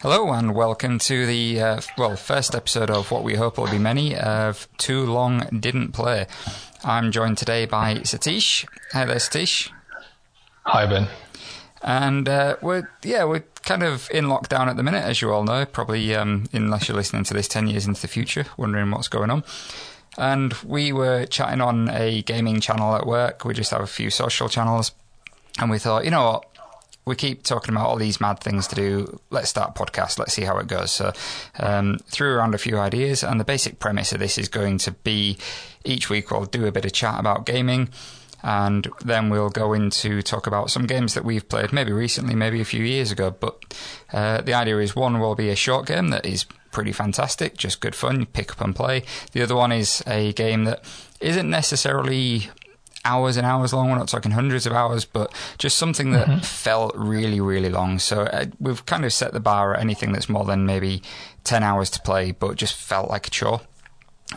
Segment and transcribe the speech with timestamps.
[0.00, 3.80] Hello and welcome to the uh, well first episode of what we hope will be
[3.80, 6.28] many of Too Long Didn't Play.
[6.84, 8.64] I'm joined today by Satish.
[8.92, 9.70] Hi there, Satish.
[10.62, 11.08] Hi Ben.
[11.82, 15.42] And uh, we're yeah we're kind of in lockdown at the minute, as you all
[15.42, 15.66] know.
[15.66, 19.30] Probably um, unless you're listening to this ten years into the future, wondering what's going
[19.30, 19.42] on.
[20.16, 23.44] And we were chatting on a gaming channel at work.
[23.44, 24.92] We just have a few social channels,
[25.58, 26.44] and we thought, you know what,
[27.08, 29.20] we keep talking about all these mad things to do.
[29.30, 30.18] Let's start a podcast.
[30.18, 30.92] Let's see how it goes.
[30.92, 31.12] So,
[31.58, 34.92] um, threw around a few ideas, and the basic premise of this is going to
[34.92, 35.38] be
[35.84, 37.88] each week we'll do a bit of chat about gaming,
[38.42, 42.60] and then we'll go into talk about some games that we've played, maybe recently, maybe
[42.60, 43.30] a few years ago.
[43.30, 43.74] But
[44.12, 47.80] uh, the idea is one will be a short game that is pretty fantastic, just
[47.80, 49.02] good fun, pick up and play.
[49.32, 50.84] The other one is a game that
[51.20, 52.50] isn't necessarily
[53.08, 53.88] hours and hours long.
[53.90, 56.40] We're not talking hundreds of hours, but just something that mm-hmm.
[56.40, 57.98] felt really, really long.
[57.98, 61.02] So uh, we've kind of set the bar at anything that's more than maybe
[61.44, 63.60] 10 hours to play, but just felt like a chore.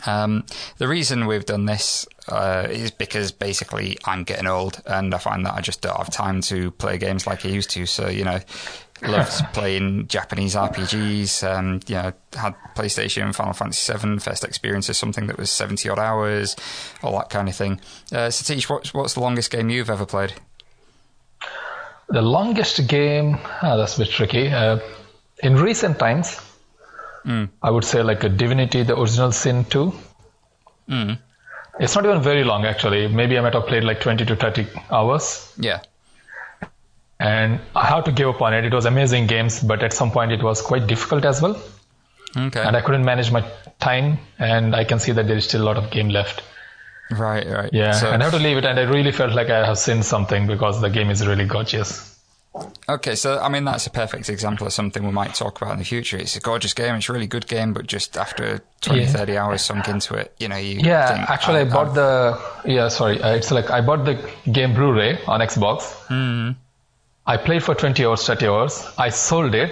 [0.06, 0.46] Um,
[0.78, 5.44] the reason we've done this uh, is because basically I'm getting old and I find
[5.44, 7.84] that I just don't have time to play games like I used to.
[7.84, 8.40] So, you know,
[9.02, 11.42] loved playing Japanese RPGs.
[11.48, 15.88] Um, you know, had PlayStation, Final Fantasy VII, first experience of something that was 70
[15.88, 16.56] odd hours,
[17.02, 17.80] all that kind of thing.
[18.12, 20.34] Uh, Satish, what's, what's the longest game you've ever played?
[22.08, 24.48] The longest game, oh, that's a bit tricky.
[24.48, 24.78] Uh,
[25.42, 26.40] in recent times,
[27.24, 27.48] mm.
[27.62, 29.92] I would say like a Divinity, the original Sin 2.
[30.88, 31.18] Mm.
[31.80, 33.08] It's not even very long actually.
[33.08, 35.54] Maybe I might have played like 20 to 30 hours.
[35.58, 35.80] Yeah
[37.22, 38.64] and I had to give up on it.
[38.64, 41.56] It was amazing games, but at some point it was quite difficult as well.
[42.36, 42.60] Okay.
[42.60, 43.44] And I couldn't manage my
[43.78, 46.42] time, and I can see that there is still a lot of game left.
[47.10, 47.70] Right, right.
[47.72, 49.78] Yeah, so, and I had to leave it, and I really felt like I have
[49.78, 52.08] seen something because the game is really gorgeous.
[52.86, 55.78] Okay, so I mean that's a perfect example of something we might talk about in
[55.78, 56.18] the future.
[56.18, 59.06] It's a gorgeous game, it's a really good game, but just after 20, yeah.
[59.06, 62.40] 30 hours sunk into it, you know, you Yeah, actually I, I bought I, the
[62.66, 65.94] yeah, sorry, uh, it's like I bought the game Blu-ray on Xbox.
[66.08, 66.58] Mm-hmm.
[67.26, 68.86] I played for 20 hours, 30 hours.
[68.98, 69.70] I sold it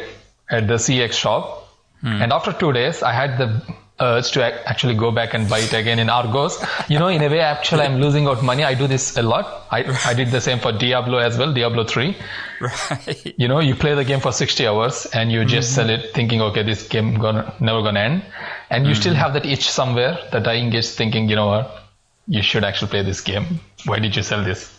[0.51, 1.69] at the CX shop.
[2.01, 2.23] Hmm.
[2.23, 3.63] And after two days, I had the
[4.01, 6.63] urge to actually go back and buy it again in Argos.
[6.89, 8.65] You know, in a way, actually, I'm losing out money.
[8.65, 9.67] I do this a lot.
[9.71, 12.17] I, I did the same for Diablo as well, Diablo 3.
[12.61, 13.35] Right.
[13.39, 15.89] You know, you play the game for 60 hours and you just mm-hmm.
[15.89, 18.23] sell it thinking, okay, this game gonna, never gonna end.
[18.71, 19.01] And you mm-hmm.
[19.01, 21.85] still have that itch somewhere, that dying itch thinking, you know what,
[22.27, 23.61] you should actually play this game.
[23.85, 24.79] Why did you sell this?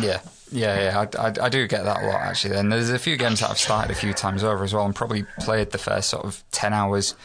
[0.00, 0.20] Yeah.
[0.54, 2.56] Yeah, yeah, I, I, I, do get that a lot actually.
[2.56, 4.94] And there's a few games that I've started a few times over as well, and
[4.94, 7.16] probably played the first sort of ten hours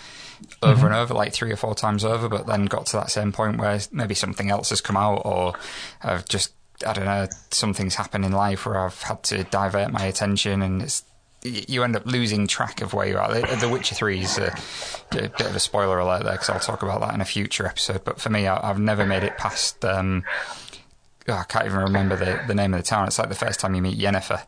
[0.63, 0.85] over mm-hmm.
[0.88, 3.57] and over, like three or four times over, but then got to that same point
[3.57, 5.53] where maybe something else has come out, or
[6.01, 6.53] I've just
[6.88, 10.81] I don't know something's happened in life where I've had to divert my attention, and
[10.81, 11.03] it's
[11.44, 13.34] you end up losing track of where you are.
[13.34, 14.53] The, the Witcher 3 is a,
[15.12, 17.66] a, bit of a spoiler alert there because I'll talk about that in a future
[17.66, 18.03] episode.
[18.03, 20.25] But for me, I, have never made it past um,
[21.29, 23.07] oh, I can't even remember the, the name of the town.
[23.07, 24.41] It's like the first time you meet Yennefer.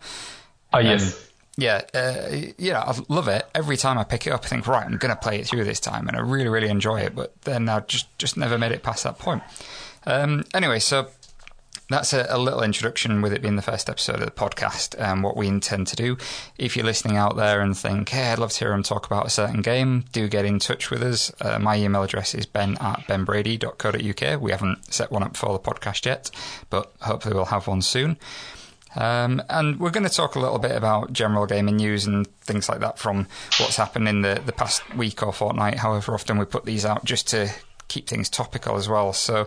[0.73, 1.13] Oh, yes.
[1.13, 1.27] Um,
[1.57, 3.45] yeah, uh, yeah, I love it.
[3.53, 5.65] Every time I pick it up, I think, right, I'm going to play it through
[5.65, 7.13] this time, and I really, really enjoy it.
[7.13, 9.43] But then I just, just never made it past that point.
[10.05, 11.07] Um, anyway, so
[11.93, 15.23] that's a, a, little introduction with it being the first episode of the podcast and
[15.23, 16.17] what we intend to do.
[16.57, 19.25] If you're listening out there and think, hey, I'd love to hear him talk about
[19.25, 21.31] a certain game, do get in touch with us.
[21.41, 24.41] Uh, my email address is ben at benbrady.co.uk.
[24.41, 26.31] We haven't set one up for the podcast yet,
[26.69, 28.17] but hopefully we'll have one soon.
[28.95, 32.67] Um, and we're going to talk a little bit about general gaming news and things
[32.67, 33.27] like that from
[33.57, 37.05] what's happened in the, the past week or fortnight, however often we put these out,
[37.05, 37.49] just to
[37.91, 39.13] keep things topical as well.
[39.13, 39.45] So,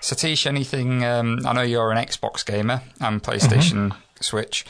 [0.00, 1.04] Satish, anything?
[1.04, 3.98] Um, I know you're an Xbox gamer and PlayStation mm-hmm.
[4.20, 4.66] Switch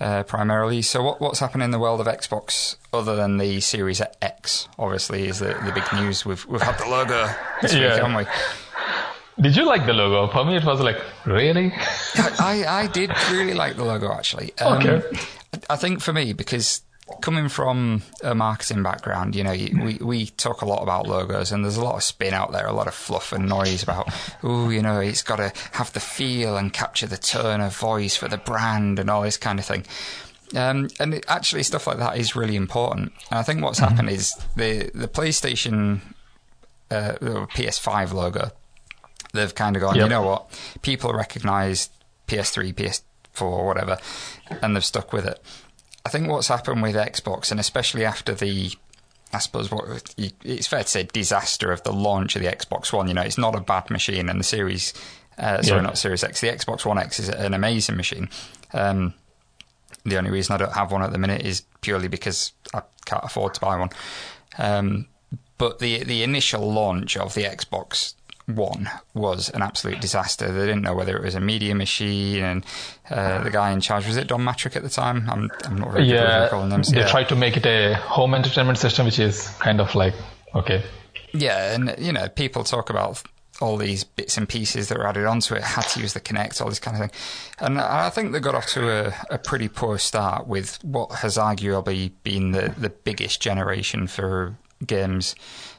[0.00, 0.82] uh, primarily.
[0.82, 4.68] So, what, what's happening in the world of Xbox other than the Series X?
[4.78, 6.24] Obviously, is the, the big news.
[6.24, 7.28] We've we've had the logo
[7.60, 7.80] this yeah.
[7.80, 8.24] week, haven't we?
[9.42, 10.32] Did you like the logo?
[10.32, 11.72] For me, it was like, really?
[12.38, 14.56] I, I did really like the logo, actually.
[14.58, 15.02] Um, okay.
[15.68, 16.82] I think for me, because
[17.20, 21.64] coming from a marketing background, you know, we, we talk a lot about logos and
[21.64, 24.08] there's a lot of spin out there, a lot of fluff and noise about,
[24.42, 28.16] oh, you know, it's got to have the feel and capture the tone of voice
[28.16, 29.84] for the brand and all this kind of thing.
[30.54, 33.12] Um, and it, actually, stuff like that is really important.
[33.30, 33.90] And I think what's mm-hmm.
[33.90, 36.00] happened is the, the PlayStation
[36.90, 38.50] uh, PS5 logo,
[39.32, 40.04] they've kind of gone, yep.
[40.04, 41.90] you know what, people recognize
[42.28, 43.98] PS3, PS4, whatever,
[44.62, 45.42] and they've stuck with it.
[46.06, 48.72] I think what's happened with Xbox, and especially after the,
[49.32, 50.14] I suppose what
[50.44, 53.08] it's fair to say, disaster of the launch of the Xbox One.
[53.08, 54.92] You know, it's not a bad machine, and the Series,
[55.38, 55.86] uh, sorry, yeah.
[55.86, 58.28] not Series X, the Xbox One X is an amazing machine.
[58.72, 59.14] Um,
[60.04, 63.24] the only reason I don't have one at the minute is purely because I can't
[63.24, 63.90] afford to buy one.
[64.58, 65.06] Um,
[65.56, 68.14] but the the initial launch of the Xbox
[68.46, 70.52] One was an absolute disaster.
[70.52, 72.66] They didn't know whether it was a media machine, and
[73.10, 75.28] uh, the guy in charge was it Don Mattrick at the time.
[75.30, 76.90] I'm I'm not very good Yeah, at recalling names.
[76.90, 77.08] they Yeah.
[77.08, 80.14] tried to make it a home entertainment system, which is kind of like
[80.54, 80.82] okay.
[81.32, 83.22] Yeah, and you know, people talk about
[83.60, 86.60] all these bits and pieces that were added onto it, had to use the Kinect,
[86.60, 87.20] all this kind of thing.
[87.60, 91.36] And I think they got off to a, a pretty poor start with what has
[91.38, 95.34] arguably been the, the biggest generation for games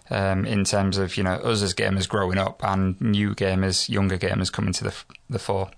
[0.09, 4.17] um, in terms of, you know, us as gamers growing up and new gamers, younger
[4.17, 5.71] gamers coming to the, f- the fore.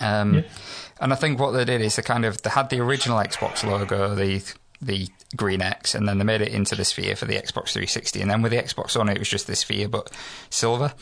[0.00, 0.44] Um,
[1.00, 3.62] And I think what they did is they kind of they had the original Xbox
[3.64, 4.42] logo, the
[4.80, 8.20] the green X, and then they made it into the sphere for the Xbox 360.
[8.20, 10.10] And then with the Xbox One, it was just the sphere but
[10.50, 10.92] silver.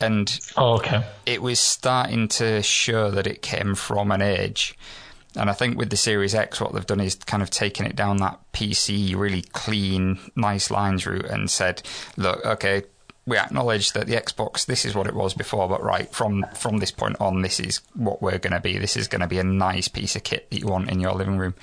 [0.00, 1.04] And Oh, okay.
[1.24, 4.76] it was starting to show that it came from an age.
[5.36, 7.96] And I think with the Series X, what they've done is kind of taken it
[7.96, 11.82] down that PC, really clean, nice lines route and said,
[12.16, 12.84] look, okay,
[13.26, 16.78] we acknowledge that the Xbox, this is what it was before, but right, from, from
[16.78, 18.78] this point on, this is what we're going to be.
[18.78, 21.12] This is going to be a nice piece of kit that you want in your
[21.12, 21.54] living room.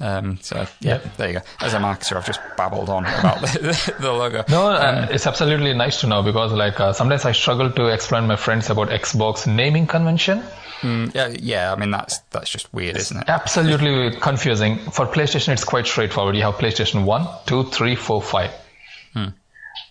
[0.00, 1.16] Um, so, yeah, Yep.
[1.18, 1.40] there you go.
[1.60, 4.44] As a marketer, I've just babbled on about the, the logo.
[4.48, 8.26] No, uh, it's absolutely nice to know because like uh, sometimes I struggle to explain
[8.26, 10.42] my friends about Xbox naming convention.
[10.80, 13.24] Mm, yeah, yeah, I mean, that's, that's just weird, isn't it?
[13.28, 14.78] Absolutely confusing.
[14.78, 16.34] For PlayStation, it's quite straightforward.
[16.36, 18.50] You have PlayStation 1, 2, 3, 4, 5.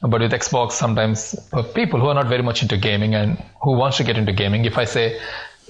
[0.01, 3.73] But with Xbox, sometimes for people who are not very much into gaming and who
[3.77, 5.19] wants to get into gaming, if I say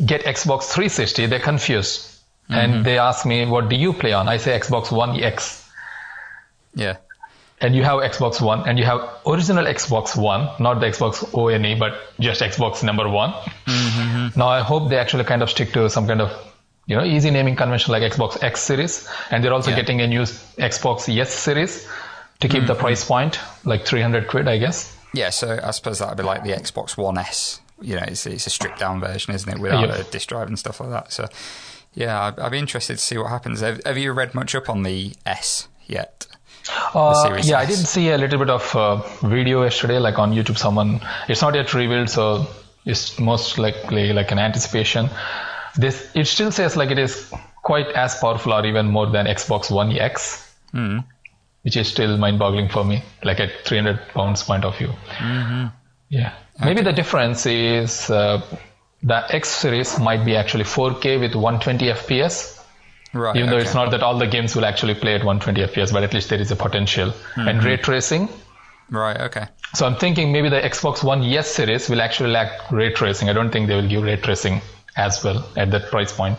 [0.06, 2.19] get Xbox 360, they're confused.
[2.50, 2.84] And mm-hmm.
[2.84, 4.28] they ask me, what do you play on?
[4.28, 5.70] I say Xbox One X.
[6.74, 6.98] Yeah.
[7.62, 11.78] And you have Xbox One and you have original Xbox One, not the Xbox ONE,
[11.78, 13.32] but just Xbox number one.
[13.68, 14.40] Mm-hmm.
[14.40, 16.32] Now I hope they actually kind of stick to some kind of
[16.88, 19.76] you know easy naming convention like Xbox X series, and they're also Yeah.
[19.78, 21.88] getting a new Xbox S series
[22.40, 22.82] to keep the mm-hmm.
[22.82, 24.96] price point like 300 quid, I guess.
[25.14, 27.60] Yeah, so I suppose that'd be like the Xbox One S.
[27.82, 30.00] You know, it's, it's a stripped down version, isn't it, without Yep.
[30.00, 31.12] a disk drive and stuff like that.
[31.12, 31.28] So,
[31.94, 33.62] yeah, I'd, I'd be interested to see what happens.
[33.62, 36.28] Have, have you read much up on the S yet?
[36.94, 37.70] Uh, yeah, I S.
[37.70, 38.96] did see a little bit of uh,
[39.28, 40.58] video yesterday, like on YouTube.
[40.58, 42.46] Someone, it's not yet revealed, so
[42.86, 45.10] it's most likely like an anticipation.
[45.76, 47.32] This it still says like it is
[47.64, 50.54] quite as powerful or even more than Xbox One X,
[51.64, 53.04] which is still mind-boggling for me.
[53.24, 54.94] Like at 300 pounds point of view.
[56.10, 56.34] Yeah,
[56.64, 58.42] maybe the difference is uh,
[59.04, 62.60] the X series might be actually 4K with 120 FPS
[63.12, 63.36] Right.
[63.36, 63.66] even though okay.
[63.66, 66.30] it's not that all the games will actually play at 120 fps but at least
[66.30, 67.66] there is a potential hmm, and hmm.
[67.66, 68.30] ray tracing
[68.92, 69.48] Right, okay.
[69.74, 73.34] so i'm thinking maybe the xbox one yes series will actually lack ray tracing i
[73.34, 74.62] don't think they will give ray tracing
[74.96, 76.38] as well at that price point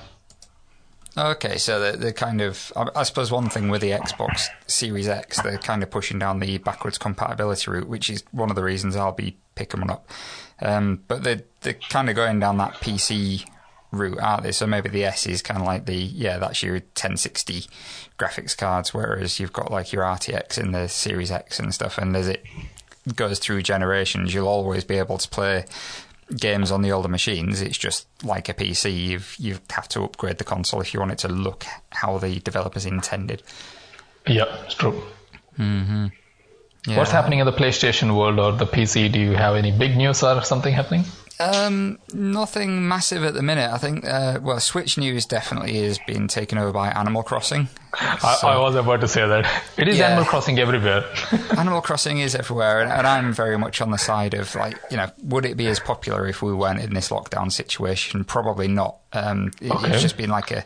[1.16, 2.72] Okay, so they're, kind of.
[2.76, 6.58] I, suppose one thing with the Xbox Series X, they're kind of pushing down the
[6.58, 10.08] backwards compatibility route, which is one of the reasons I'll be picking one up.
[10.62, 13.44] Um, but they're, they're kind of going down that PC
[13.90, 14.52] route, aren't they?
[14.52, 15.96] So maybe the S is kind of like the.
[15.96, 17.66] Yeah, that's your 1060
[18.16, 21.98] graphics cards, whereas you've got like your RTX in the Series X and stuff.
[21.98, 22.44] And as it
[23.16, 25.64] goes through generations, you'll always be able to play
[26.36, 27.60] games on the older machines.
[27.60, 28.96] It's just like a PC.
[29.08, 32.40] You've you have to upgrade the console if you want it to look how the
[32.40, 33.42] developers intended.
[34.26, 35.02] yeah it's true
[35.58, 36.06] mm-hmm.
[36.86, 36.96] Yeah.
[36.96, 40.22] what's happening in the playstation world or the pc do you have any big news
[40.22, 41.04] or something happening
[41.40, 43.70] Um, nothing massive at the minute.
[43.70, 44.04] I think.
[44.06, 47.68] Uh, well, Switch news definitely is being taken over by Animal Crossing.
[47.94, 50.08] I, I was about to say that it is Yeah.
[50.08, 51.04] animal crossing everywhere
[51.58, 54.96] Animal Crossing is everywhere, and, and I'm very much on the side of like, you
[54.96, 58.22] know, would it be as popular if we weren't in this lockdown situation?
[58.24, 58.96] Probably not.
[59.12, 59.90] Um, it- Okay.
[59.90, 60.64] It's just been like a,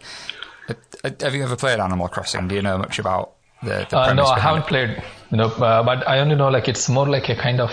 [0.68, 2.48] a, a- Have you ever played Animal Crossing?
[2.48, 3.86] Do you know much about the?
[3.88, 4.66] the Uh, no, I haven't it?
[4.66, 5.02] played.
[5.30, 7.70] You know, uh, but I only know like it's more like a kind of.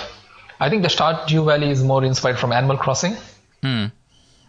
[0.61, 3.15] I think the Stardew Valley is more inspired from Animal Crossing.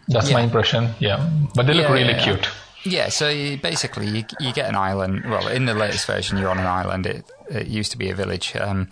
[0.08, 0.90] That's my impression.
[1.00, 2.22] Yeah, but they look Yeah, really yeah.
[2.24, 2.48] cute.
[2.84, 5.24] Yeah, so you, basically, you, you get an island.
[5.24, 7.06] Well, in the latest version, you're on an island.
[7.06, 8.90] It, it used to be a village, um,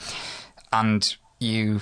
[0.73, 1.81] and you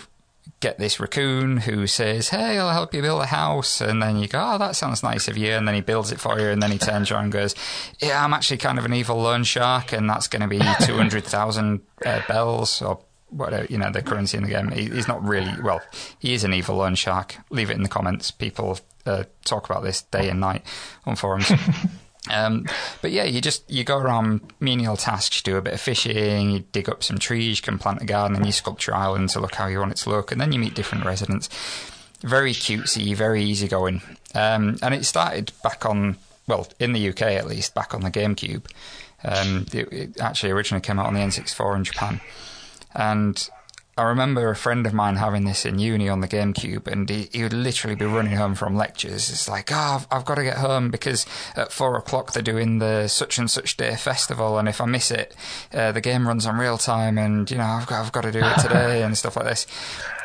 [0.60, 4.26] get this raccoon who says, "Hey, I'll help you build a house." And then you
[4.26, 6.48] go, "Oh, that sounds nice of you." And then he builds it for you.
[6.48, 7.54] And then he turns around and goes,
[8.00, 10.96] "Yeah, I'm actually kind of an evil loan shark, and that's going to be two
[10.96, 14.70] hundred thousand uh, bells or." Whatever you know, the currency in the game.
[14.70, 15.82] He, he's not really well.
[16.18, 17.36] He is an evil loan shark.
[17.50, 18.30] Leave it in the comments.
[18.30, 20.64] People uh, talk about this day and night
[21.06, 21.50] on forums.
[22.30, 22.66] Um,
[23.00, 25.38] but yeah, you just you go around menial tasks.
[25.38, 28.04] You do a bit of fishing, you dig up some trees, you can plant a
[28.04, 30.38] garden, and you sculpt your island to look how you want it to look, and
[30.38, 31.48] then you meet different residents.
[32.20, 34.02] Very cutesy, very easygoing,
[34.34, 36.18] um, and it started back on
[36.48, 38.64] well, in the UK at least, back on the GameCube.
[39.22, 42.20] Um, it, it actually originally came out on the N64 in Japan,
[42.94, 43.48] and
[43.98, 47.28] I remember a friend of mine having this in uni on the GameCube, and he,
[47.32, 49.28] he would literally be running home from lectures.
[49.28, 51.26] It's like, oh, I've, I've, got to get home because
[51.56, 55.10] at four o'clock they're doing the such and such day festival, and if I miss
[55.10, 55.34] it,
[55.74, 58.30] uh, the game runs on real time, and you know, I've got, I've got to
[58.30, 59.66] do it today and stuff like this.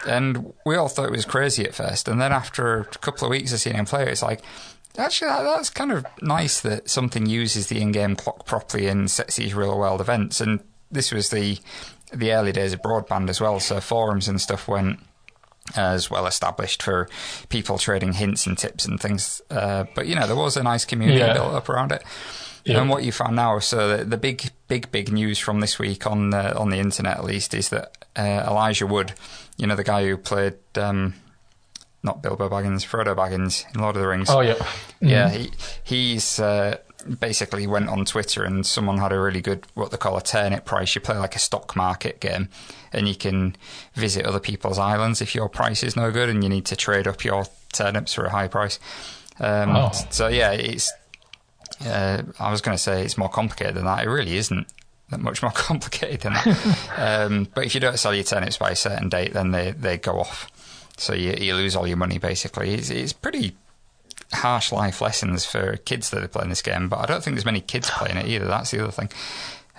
[0.05, 3.31] And we all thought it was crazy at first, and then after a couple of
[3.31, 4.41] weeks of seeing him play, it's like.
[4.95, 9.37] Actually, that, that's kind of nice that something uses the in-game clock properly and sets
[9.37, 10.39] these real-world events.
[10.39, 10.59] And
[10.91, 11.57] this was the
[12.13, 13.59] the early days of broadband as well.
[13.59, 14.99] So forums and stuff went
[15.75, 17.07] as well established for
[17.49, 19.41] people trading hints and tips and things.
[19.49, 21.33] Uh, but you know, there was a nice community yeah.
[21.33, 22.03] built up around it.
[22.65, 22.79] Yeah.
[22.79, 26.07] And what you found now, so the, the, big, big, big news from this week
[26.07, 29.13] on the, on the internet at least is that uh, Elijah Wood,
[29.57, 31.13] you know, the guy who played um,
[32.03, 34.29] not Bilbo Baggins, Frodo Baggins in Lord of the Rings.
[34.29, 35.07] Oh yeah, mm-hmm.
[35.07, 35.29] yeah.
[35.29, 35.51] He
[35.83, 36.77] he's uh,
[37.19, 40.65] basically went on Twitter and someone had a really good what they call a turnip
[40.65, 40.95] price.
[40.95, 42.49] You play like a stock market game,
[42.91, 43.55] and you can
[43.93, 47.07] visit other people's islands if your price is no good, and you need to trade
[47.07, 48.79] up your turnips for a high price.
[49.39, 49.91] Um, oh.
[50.09, 50.91] So yeah, it's.
[51.83, 54.05] Uh, I was going to say it's more complicated than that.
[54.05, 54.67] It really isn't
[55.09, 56.89] that much more complicated than that.
[56.97, 59.97] um, but if you don't sell your turnips by a certain date, then they, they
[59.97, 60.49] go off.
[60.97, 62.73] So you, you lose all your money basically.
[62.73, 63.55] It's, it's pretty
[64.33, 67.45] harsh life lessons for kids that are playing this game, but I don't think there's
[67.45, 68.45] many kids playing it either.
[68.45, 69.09] That's the other thing.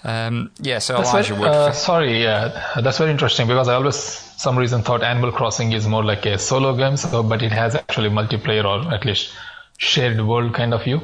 [0.05, 3.97] Um, yeah, so that's Elijah very, uh, sorry, yeah, that's very interesting because I always,
[3.97, 7.75] some reason, thought Animal Crossing is more like a solo game, so but it has
[7.75, 9.33] actually multiplayer or at least
[9.79, 11.01] shared world kind of view.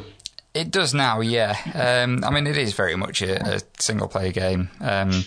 [0.52, 1.56] It does now, yeah.
[1.74, 4.68] Um, I mean, it is very much a, a single player game.
[4.80, 5.24] Um,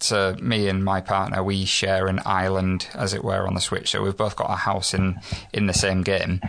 [0.00, 3.90] so me and my partner, we share an island, as it were, on the Switch.
[3.90, 5.18] So we've both got a house in
[5.52, 6.40] in the same game.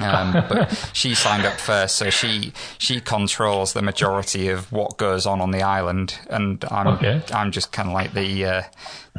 [0.00, 5.26] Um, but she signed up first, so she she controls the majority of what goes
[5.26, 7.22] on on the island, and I'm okay.
[7.32, 8.62] I'm just kind of like the uh,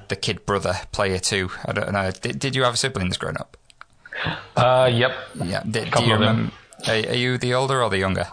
[0.08, 1.50] the kid brother player too.
[1.66, 2.12] I don't know.
[2.12, 3.58] Did, did you have siblings growing up?
[4.56, 5.14] Uh, yep.
[5.36, 5.64] Yeah.
[5.70, 6.52] Did, do you remember?
[6.88, 8.28] Are, are you the older or the younger?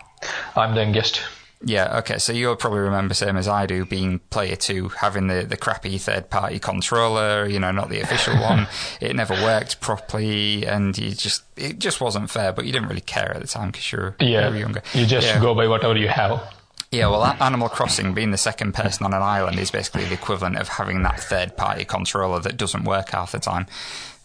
[0.55, 1.21] I'm the youngest.
[1.63, 2.19] Yeah, okay.
[2.19, 5.97] So you'll probably remember, same as I do, being player two, having the, the crappy
[5.99, 8.67] third party controller, you know, not the official one.
[9.01, 12.53] It never worked properly, and you just it just wasn't fair.
[12.53, 14.83] But you didn't really care at the time because you're, yeah, you younger.
[14.95, 15.41] You just yeah.
[15.41, 16.43] go by whatever you have.
[16.91, 20.57] Yeah, well, Animal Crossing, being the second person on an island, is basically the equivalent
[20.57, 23.67] of having that third party controller that doesn't work half the time.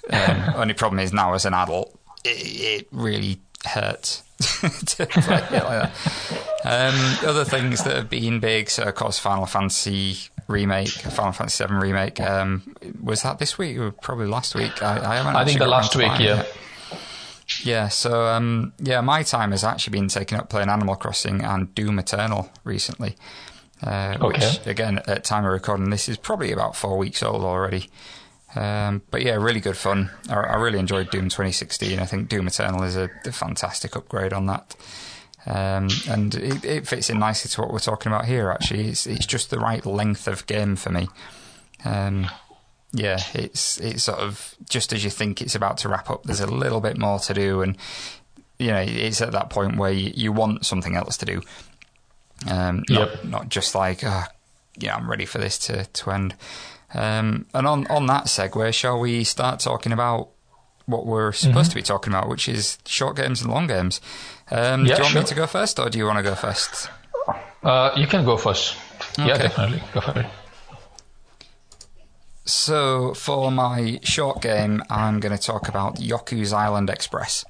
[0.10, 4.24] Um, only problem is now, as an adult, it, it really hurts
[5.00, 5.92] like.
[6.64, 6.94] Um,
[7.28, 10.18] other things that have been big, so of course, Final Fantasy
[10.48, 12.20] remake, Final Fantasy VII remake.
[12.20, 14.84] Um, was that this week or probably last week?
[14.84, 15.36] I, I haven't.
[15.36, 16.42] I think the last week, yeah.
[16.42, 16.58] It.
[17.64, 21.74] Yeah, so um, yeah, my time has actually been taken up playing Animal Crossing and
[21.76, 23.16] Doom Eternal recently.
[23.84, 24.28] Uh, okay.
[24.28, 27.90] Which, again, at time of recording, this is probably about four weeks old already.
[28.56, 30.10] Um, but yeah, really good fun.
[30.30, 32.00] I, I, really enjoyed Doom 2016.
[32.00, 34.76] I think Doom Eternal is a, a fantastic upgrade on that.
[35.46, 38.52] Um, and it, it, fits in nicely to what we're talking about here.
[38.52, 41.08] Actually, it's it's just the right length of game for me.
[41.86, 42.30] Um,
[42.94, 46.24] yeah, it's it's sort of just as you think it's about to wrap up.
[46.24, 47.78] There's a little bit more to do, and
[48.60, 51.42] you know it's at that point where you, you want something else to do.
[52.48, 53.24] Um, not, yep.
[53.24, 54.24] not just like, oh,
[54.78, 56.36] yeah, I'm ready for this to to end.
[56.94, 60.30] Um, and on, on that segue, shall we start talking about
[60.86, 61.70] what we're supposed mm-hmm.
[61.70, 64.02] to be talking about, which is short games and long games?
[64.50, 65.22] Um, yeah, do you want sure.
[65.22, 66.90] me to go first, or do you want to go first?
[67.64, 68.76] Uh, you can go first.
[69.18, 69.28] Okay.
[69.28, 69.84] Yeah, definitely.
[69.94, 70.26] Go for it.
[72.44, 77.46] So, for my short game, I'm going to talk about Yoku's Island Express.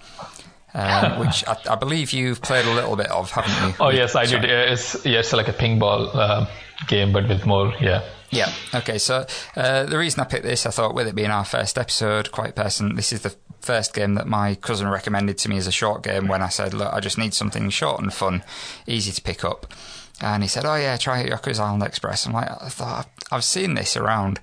[0.74, 3.76] Um, which I, I, believe you've played a little bit of, haven't you?
[3.80, 4.46] Oh yes, I did.
[4.46, 6.48] It's yeah, it's like a ping ball uh,
[6.88, 8.52] game, but with more yeah yeah.
[8.74, 8.98] Okay.
[8.98, 12.32] So uh, the reason I picked this, I thought, with it being our first episode,
[12.32, 15.72] quite personal, this is the first game that my cousin recommended to me as a
[15.72, 18.44] short game when I said, look, I just need something short and fun,
[18.88, 19.72] easy to pick up.
[20.20, 22.26] And he said, oh yeah, try Yoku's Island Express.
[22.26, 24.40] I'm like, I thought I've seen this around.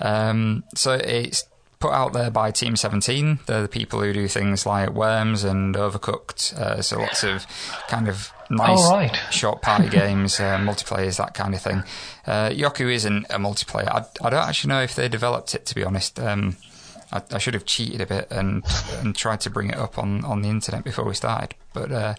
[0.00, 1.44] Um, so it's
[1.82, 3.40] put out there by Team 17.
[3.46, 6.54] They're the people who do things like Worms and Overcooked.
[6.56, 7.44] Uh, so lots of
[7.88, 9.20] kind of nice right.
[9.32, 11.82] short party games, uh, multiplayers, that kind of thing.
[12.24, 13.88] Uh, Yoku isn't a multiplayer.
[13.88, 16.20] I, I, don't actually know if they developed it, to be honest.
[16.20, 16.56] Um,
[17.10, 18.62] I, I, should have cheated a bit and
[19.00, 21.56] and tried to bring it up on, on the internet before we started.
[21.74, 22.14] But uh,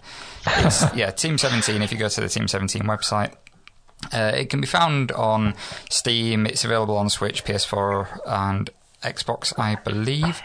[0.46, 3.34] it's, yeah, Team 17, if you go to the Team 17 website,
[4.12, 5.54] uh, it can be found on
[5.88, 6.44] Steam.
[6.44, 8.68] It's available on Switch, PS4, and
[9.04, 10.42] Xbox, I believe.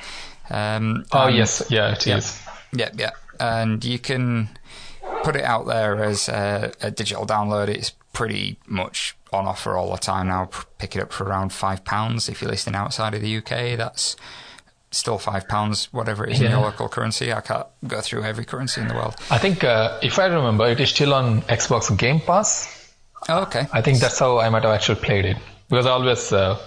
[0.49, 1.63] Um, oh, yes.
[1.69, 2.41] Yeah, it yeah, is.
[2.73, 4.49] yeah, Yeah, And you can
[5.23, 7.67] put it out there as a, a digital download.
[7.67, 10.49] It's pretty much on offer all the time now.
[10.77, 13.77] Pick it up for around five pounds if you're listening outside of the UK.
[13.77, 14.15] That's
[14.91, 17.31] still five pounds, whatever it is in your local currency.
[17.31, 19.15] I can't go through every currency in the world.
[19.29, 22.93] I think, uh, if I remember, it is still on Xbox Game Pass.
[23.27, 23.67] Oh, okay.
[23.71, 25.37] I think that's how I might have actually played it
[25.69, 26.57] because I always uh,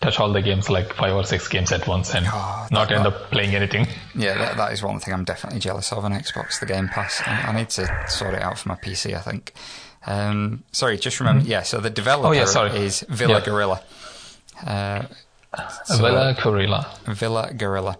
[0.00, 2.98] touch all the games like five or six games at once and Oh, not that-
[2.98, 3.86] end up playing anything.
[4.14, 7.22] Yeah, that, that is one thing I'm definitely jealous of on Xbox, the Game Pass.
[7.26, 9.52] I, I need to sort it out for my PC, I think.
[10.06, 12.70] Um, sorry, just remember, yeah, so the developer Oh, yeah, sorry.
[12.78, 13.44] is Villa Yeah.
[13.44, 13.82] Gorilla.
[14.66, 15.02] Uh,
[15.84, 16.86] so- Villa Gorilla.
[17.06, 17.98] Villa Gorilla.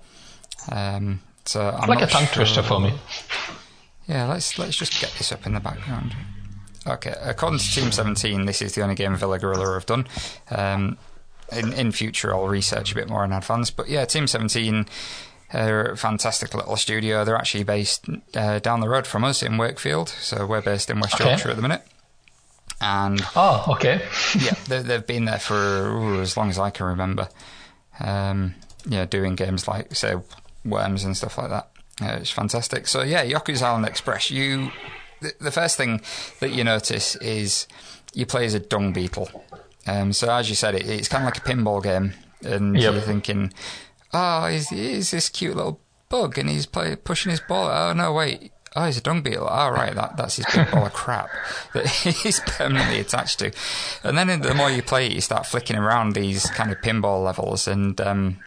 [0.71, 2.93] Um, so I'm like a tongue sure- twister for me.
[4.09, 6.15] Yeah, let's let's just get this up in the background.
[6.87, 10.07] Okay, according to Team 17, this is the only game Villa Gorilla have done.
[10.51, 10.99] Um,
[11.53, 13.71] in in future, I'll research a bit more in advance.
[13.71, 14.87] But yeah, Team 17
[15.53, 17.25] are a fantastic little studio.
[17.25, 21.01] They're actually based uh, down the road from us in Wakefield, so we're based in
[21.01, 21.29] West Okay.
[21.29, 21.83] Yorkshire at the minute.
[22.81, 24.01] And Oh, okay.
[24.39, 25.55] yeah, they, they've been there for
[25.91, 27.29] ooh, as long as I can remember.
[27.99, 28.55] Um,
[28.87, 30.15] yeah, doing games like say
[30.65, 31.69] Worms and stuff like that.
[32.01, 32.87] Uh, it's fantastic.
[32.87, 34.31] So yeah, Yoku's Island Express.
[34.31, 34.71] You,
[35.41, 36.01] the first thing
[36.41, 37.67] that you notice is
[38.15, 39.29] you play as a dung beetle.
[39.87, 42.13] Um, so as you said, it, it's kind of like a pinball game,
[42.45, 42.93] and Yep.
[42.93, 43.53] you're thinking,
[44.13, 47.69] oh, he's, he's this cute little bug, and he's play, pushing his ball.
[47.71, 48.53] Oh no, wait.
[48.77, 49.49] Oh, he's a dung beetle.
[49.51, 51.29] Oh, right, that, that's his big ball of crap
[51.75, 53.51] that he's permanently attached to.
[54.05, 57.25] And then the more you play it, you start flicking around these kind of pinball
[57.25, 58.39] levels, and um,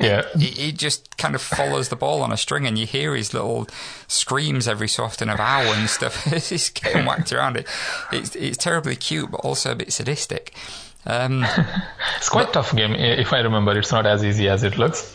[0.00, 0.24] Yeah.
[0.38, 3.32] he, he just kind of follows the ball on a string, and you hear his
[3.34, 3.66] little
[4.08, 7.66] screams every so often of ow and stuff as he's getting whacked around it.
[8.12, 10.54] It's, it's terribly cute, but also a bit sadistic.
[11.06, 11.46] Um,
[12.16, 13.76] It's quite tough game if I remember.
[13.78, 15.14] It's not as easy as it looks.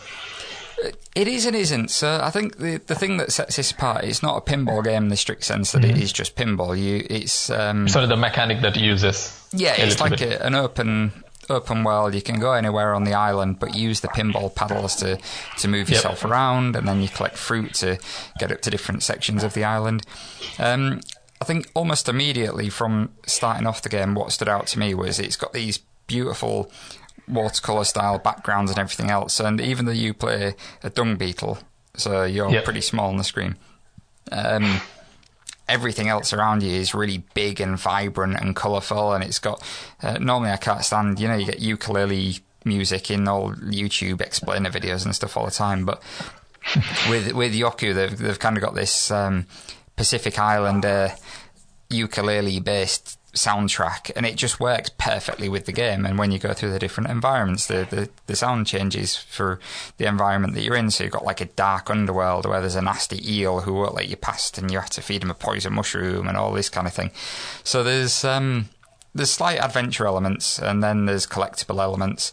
[1.14, 1.90] It is and isn't.
[1.92, 5.04] So I think the the thing that sets this apart is not a pinball game
[5.04, 6.80] in the strict sense that it is just pinball.
[6.82, 9.38] You, it's um, It's only the mechanic that uses.
[9.52, 12.14] yeah, it's like a, an open open world.
[12.14, 15.18] You can go anywhere on the island, but use the pinball paddles to
[15.60, 15.96] to move Yep.
[15.96, 17.98] yourself around, and then you collect fruit to
[18.40, 20.04] get up to different sections of the island.
[20.60, 21.02] Um,
[21.42, 25.20] I think almost immediately from starting off the game, what stood out to me was
[25.20, 26.72] it's got these beautiful
[27.28, 29.40] watercolor style backgrounds and everything else.
[29.40, 31.58] And even though you play a dung beetle,
[31.96, 32.64] so you're Yep.
[32.66, 33.56] pretty small on the screen,
[34.32, 34.82] um,
[35.72, 39.14] everything else around you is really big and vibrant and colourful.
[39.14, 39.64] And it's got
[40.04, 44.70] uh, normally I can't stand you know you get ukulele music in all YouTube explainer
[44.70, 46.02] videos and stuff all the time, but
[47.10, 49.48] with with Yoku they've they've kind of got this um,
[49.96, 51.14] Pacific Islander
[51.90, 56.06] ukulele based soundtrack and it just works perfectly with the game.
[56.06, 59.60] And when you go through the different environments the, the the sound changes for
[59.98, 60.92] the environment that you're in.
[60.92, 64.10] So you've got like a dark underworld where there's a nasty eel who won't let
[64.10, 66.88] you past and you have to feed him a poison mushroom and all this kind
[66.88, 67.12] of thing.
[67.64, 68.70] So there's um
[69.16, 72.32] there's slight adventure elements and then there's collectible elements.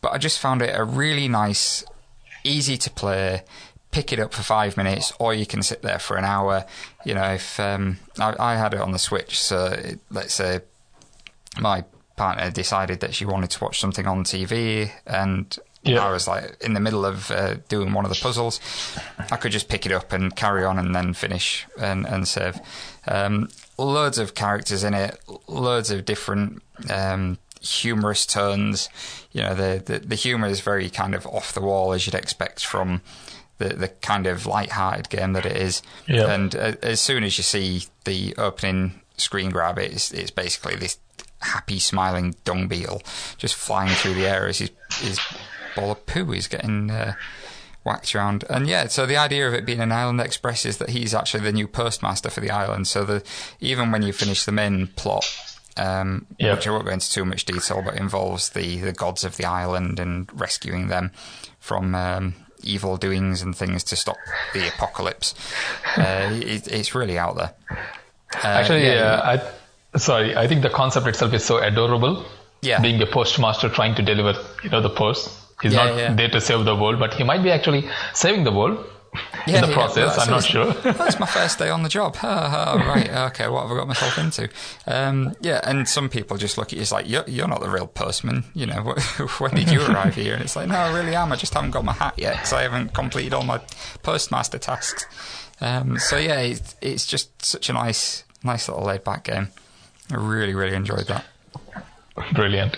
[0.00, 1.84] But I just found it a really nice
[2.44, 3.42] easy to play.
[3.90, 6.66] Pick it up for five minutes, or you can sit there for an hour.
[7.04, 10.60] You know, if um, I, I had it on the Switch, so it, let's say
[11.58, 11.84] my
[12.16, 16.04] partner decided that she wanted to watch something on TV, and Yeah.
[16.04, 18.60] I was like in the middle of uh, doing one of the puzzles.
[19.30, 22.58] I could just pick it up and carry on, and then finish and, and save.
[23.06, 23.48] Um,
[23.78, 28.90] loads of characters in it, loads of different um, humorous turns.
[29.32, 32.14] You know, the, the the humor is very kind of off the wall as you'd
[32.14, 33.00] expect from
[33.58, 35.82] the the kind of light-hearted game that it is.
[36.06, 36.32] Yeah.
[36.32, 40.98] And uh, as soon as you see the opening screen grab, it's it's basically this
[41.40, 43.02] happy, smiling dung beetle
[43.36, 45.20] just flying through the air as his his
[45.76, 46.90] ball of poo is getting.
[46.90, 47.14] Uh,
[47.84, 48.88] Whacked around, and yeah.
[48.88, 51.66] So the idea of it being an island express is that he's actually the new
[51.66, 52.86] postmaster for the island.
[52.86, 53.22] So the
[53.60, 55.24] even when you finish the main plot,
[55.78, 59.36] um, which I won't go into too much detail, but involves the, the gods of
[59.36, 61.12] the island and rescuing them
[61.60, 64.16] from um, evil doings and things to stop
[64.54, 65.34] the apocalypse.
[65.96, 67.54] Uh, it, it's really out there.
[67.70, 69.40] Uh, Actually, yeah, yeah,
[69.94, 72.24] I, sorry, I think the concept itself is so adorable.
[72.60, 72.80] Yeah.
[72.80, 75.30] Being a postmaster trying to deliver, you know, the post.
[75.62, 76.14] He's Yeah, not yeah.
[76.14, 78.84] there to save the world, but he might be actually saving the world
[79.46, 80.16] Yeah, in the yeah, process.
[80.16, 80.72] well, I'm not sure.
[80.92, 82.16] That's my first day on the job.
[82.22, 84.48] Right, okay, what have I got myself into?
[84.86, 87.70] Um, yeah, and some people just look at you as like, you're, you're not the
[87.70, 88.44] real postman.
[88.54, 88.82] You know,
[89.38, 90.34] when did you arrive here?
[90.34, 91.32] And it's like, no, I really am.
[91.32, 93.60] I just haven't got my hat yet because I haven't completed all my
[94.02, 95.06] postmaster tasks.
[95.60, 99.48] Um, so yeah, it's, it's just such a nice, nice little laid back game.
[100.10, 101.24] I really, really enjoyed that.
[102.34, 102.76] Brilliant.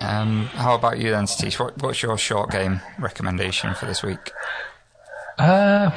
[0.00, 1.58] Um, how about you then, Satish?
[1.58, 4.32] What, what's your short game recommendation for this week?
[5.38, 5.90] Uh,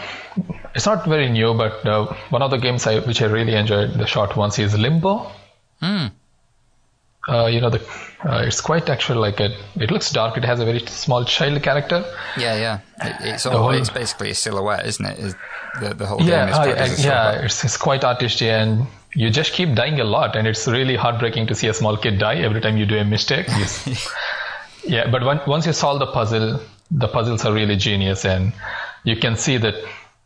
[0.76, 3.94] it's not very new, but uh, one of the games I, which I really enjoyed,
[3.94, 5.32] the short ones, is Limbo.
[5.80, 6.08] Hmm.
[7.30, 7.82] Uh, you know, the
[8.24, 9.52] uh, it's quite actually like it.
[9.76, 10.38] It looks dark.
[10.38, 12.06] It has a very small child character.
[12.38, 12.80] Yeah, yeah.
[13.04, 15.20] It, it's all, whole- it's basically a silhouette, isn't it?
[15.20, 15.36] Is
[15.82, 19.52] the the whole Yeah, game is uh, yeah, it's, it's quite artistic, and you just
[19.54, 22.62] keep dying a lot, and it's really heartbreaking to see a small kid die every
[22.62, 23.48] time you do a mistake.
[24.86, 28.54] Yeah, but when, once you solve the puzzle, the puzzles are really genius, and
[29.08, 29.76] you can see that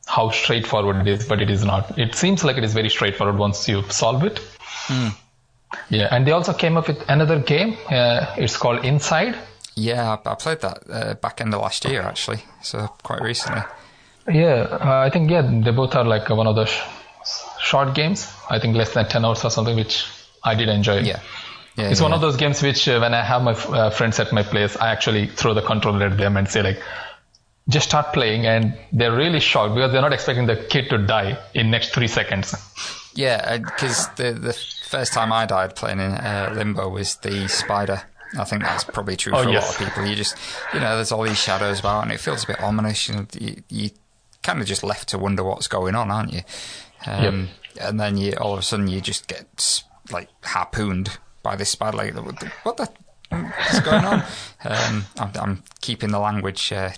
[0.07, 1.97] how straightforward it is, but it is not.
[1.99, 4.39] It seems like it is very straightforward once you solve it.
[5.89, 7.77] Yeah, and they also came up with another game.
[7.89, 9.37] Uh, it's called Inside.
[9.75, 13.61] Yeah, I, played that uh, back in the last year actually, so quite recently.
[14.27, 16.81] Yeah, uh, I think yeah, they both are like one of the sh-
[17.61, 18.27] short games.
[18.49, 20.05] I think less than ten hours or something, which
[20.43, 20.99] I did enjoy.
[20.99, 21.19] Yeah,
[21.77, 21.89] yeah.
[21.89, 24.33] It's yeah, one of those games which, uh, when I have my uh, friends at
[24.33, 26.81] my place, I actually throw the controller at them and say like,
[27.69, 31.37] just start playing, and they're really shocked because they're not expecting the kid to die
[31.53, 32.53] in next three seconds.
[33.13, 34.53] Yeah, because the the
[34.87, 38.03] first time I died playing in uh, Limbo was the spider.
[38.39, 40.05] I think that's probably true Oh, for a lot of people.
[40.05, 40.37] You just,
[40.73, 43.09] you know, there's all these shadows about, and it feels a bit ominous.
[43.09, 43.89] You, you, you
[44.41, 46.41] kind of just left to wonder what's going on, aren't you?
[47.05, 51.69] Um, And then you all of a sudden you just get like harpooned by this
[51.69, 51.97] spider.
[51.97, 52.89] Like, what the, what the
[53.29, 54.23] what's going on?
[54.65, 56.91] um, I'm, I'm keeping the language uh,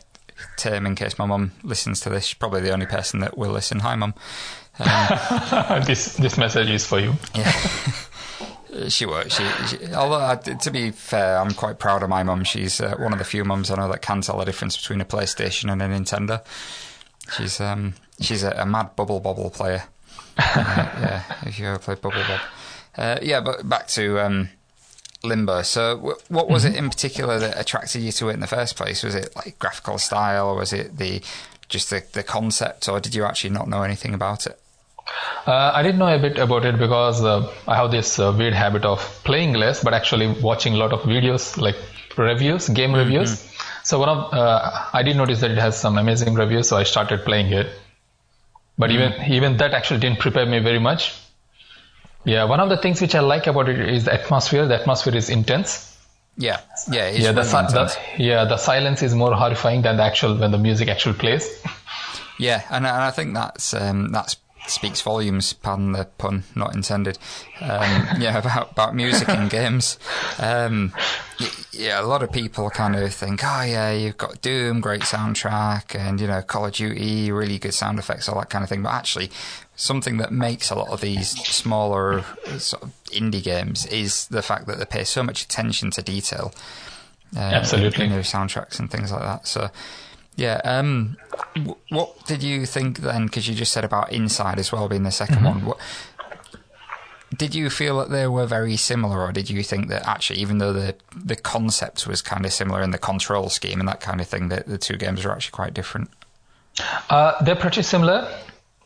[0.57, 2.25] term in case my mum listens to this.
[2.25, 3.79] She's probably the only person that will listen.
[3.79, 4.13] Hi, mum.
[4.79, 7.13] Um, this this message is for you.
[7.35, 7.51] yeah.
[8.87, 9.35] She works.
[9.37, 12.43] She, she, although, I, to be fair, I'm quite proud of my mum.
[12.43, 14.99] She's uh, one of the few mums I know that can tell the difference between
[14.99, 16.43] a PlayStation and a Nintendo.
[17.37, 19.83] She's um, she's a, a mad Bubble Bobble player.
[20.35, 22.39] Uh, yeah, if you ever played Bubble Bob.
[22.97, 24.49] Uh, yeah, but back to um,
[25.23, 25.61] Limbo.
[25.61, 28.75] So, w- what was it in particular that attracted you to it in the first
[28.75, 29.03] place?
[29.03, 31.21] Was it like graphical style, or was it the
[31.69, 34.59] just the, the concept, or did you actually not know anything about it?
[35.47, 38.53] Uh, I did know a bit about it because uh, I have this uh, weird
[38.53, 41.75] habit of playing less, but actually watching a lot of videos, like
[42.17, 43.49] reviews, game reviews.
[43.83, 46.83] So one of uh, I did notice that it has some amazing reviews, so I
[46.83, 47.67] started playing it.
[48.77, 51.13] But even even that actually didn't prepare me very much.
[52.25, 54.65] Yeah, one of the things which I like about it is the atmosphere.
[54.65, 55.89] The atmosphere is intense.
[56.37, 57.95] Yeah, yeah, it's yeah, the, really intense.
[57.95, 61.61] the yeah the silence is more horrifying than the actual when the music actually plays.
[62.39, 65.53] Yeah, and, and I think that's um, that speaks volumes.
[65.53, 67.19] Pardon the pun, not intended.
[67.61, 69.99] Um, yeah, about about music in games.
[70.39, 70.93] Um,
[71.71, 75.97] yeah, a lot of people kind of think, oh yeah, you've got Doom, great soundtrack,
[75.97, 78.81] and you know Call of Duty, really good sound effects, all that kind of thing.
[78.81, 79.29] But actually,
[79.75, 82.23] something that makes a lot of these smaller
[82.57, 86.53] sort of indie games is the fact that they pay so much attention to detail.
[87.35, 88.05] Uh, Absolutely.
[88.05, 89.47] in their soundtracks and things like that.
[89.47, 89.71] So,
[90.35, 90.61] yeah.
[90.63, 91.17] Um,
[91.55, 93.25] w- what did you think then?
[93.25, 95.45] Because you just said about Inside as well being the 2nd Mm-hmm.
[95.45, 95.65] one.
[95.65, 95.77] What,
[97.35, 100.59] did you feel that they were very similar, or did you think that actually, even
[100.59, 104.21] though the the concept was kind of similar in the control scheme and that kind
[104.21, 106.11] of thing, that the two games were actually quite different?
[107.09, 108.31] Uh, they're pretty similar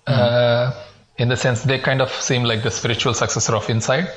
[0.08, 0.72] uh,
[1.17, 4.08] in the sense they kind of seem like the spiritual successor of Inside.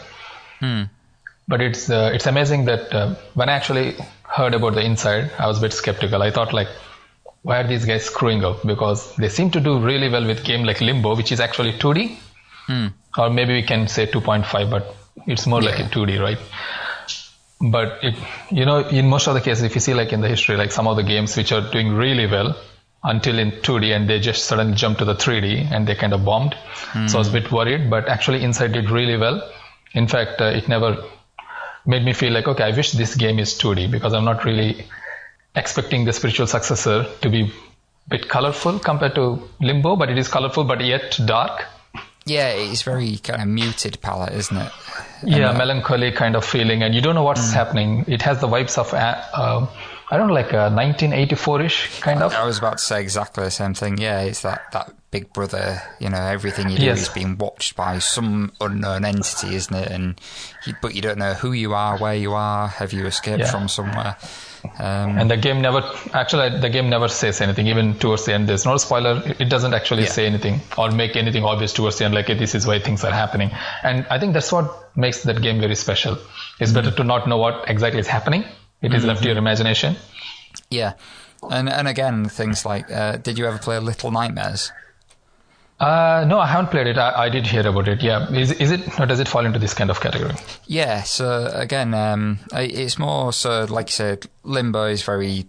[1.49, 5.47] But it's uh, it's amazing that uh, when I actually heard about the Inside, I
[5.49, 6.23] was a bit skeptical.
[6.23, 6.69] I thought like,
[7.43, 8.63] why are these guys screwing up?
[8.65, 12.17] Because they seem to do really well with game like Limbo, which is actually 2D,
[13.19, 14.95] or maybe we can say 2.5, but
[15.27, 16.39] it's more like a 2D, right?
[17.61, 18.15] But it,
[18.51, 20.71] you know, in most of the cases, if you see like in the history, like
[20.73, 22.55] some of the games which are doing really well
[23.03, 26.25] until in 2D and they just suddenly jumped to the 3D and they kind of
[26.25, 26.55] bombed.
[27.09, 29.49] So I was a bit worried, but actually Inside did really well.
[29.95, 31.03] In fact, uh, it never
[31.87, 34.87] made me feel like, okay, I wish this game is 2D because I'm not really
[35.55, 40.29] expecting the spiritual successor to be a bit colorful compared to Limbo, but it is
[40.29, 41.65] colorful but yet dark.
[42.27, 44.73] Yeah, it's very kind of muted palette, isn't it?
[45.25, 48.05] yeah, melancholy kind of feeling, and you don't know what's happening.
[48.09, 49.67] It has the vibes of, uh, uh,
[50.11, 52.35] I don't know, like a 1984-ish kind of.
[52.35, 53.99] I was about to say exactly the same thing.
[53.99, 57.03] Yeah, it's that, that Big Brother, you know, everything you do Yes.
[57.03, 59.89] is being watched by some unknown entity, isn't it?
[59.91, 60.21] And
[60.67, 63.51] you, but you don't know who you are, where you are, have you escaped Yeah.
[63.51, 64.17] from somewhere?
[64.79, 67.67] Um, And the game never, actually, the game never says anything.
[67.69, 69.23] Even towards the end, there's no spoiler.
[69.39, 70.11] It- doesn't actually Yeah.
[70.13, 73.03] say anything or make anything obvious towards the end, like, "Hey, this is why things
[73.05, 73.51] are happening.
[73.83, 76.19] And I think that's what makes that game very special.
[76.61, 78.45] It's better to not know what exactly is happening.
[78.83, 79.97] It is left to your imagination.
[80.71, 80.95] yeah,
[81.51, 84.73] and and again, things like, uh, did you ever play Little Nightmares?
[85.79, 86.99] Uh, no, I haven't played it.
[86.99, 88.03] I, I did hear about it.
[88.03, 88.31] Yeah.
[88.33, 90.35] Is, is it, or does it fall into this kind of category?
[90.67, 95.47] Yeah, so again, um, it's more so like you said, Limbo is very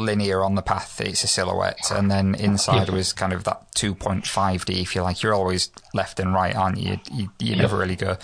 [0.00, 4.80] linear on the path; it's a silhouette, and then inside was kind of that 2.5D,
[4.82, 5.22] if you like.
[5.22, 6.98] You're always left and right, aren't you?
[7.12, 8.16] You, you never really go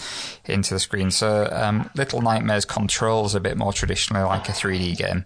[0.45, 1.11] into the screen.
[1.11, 5.25] So, um, Little Nightmares controls a bit more traditionally like a 3D game,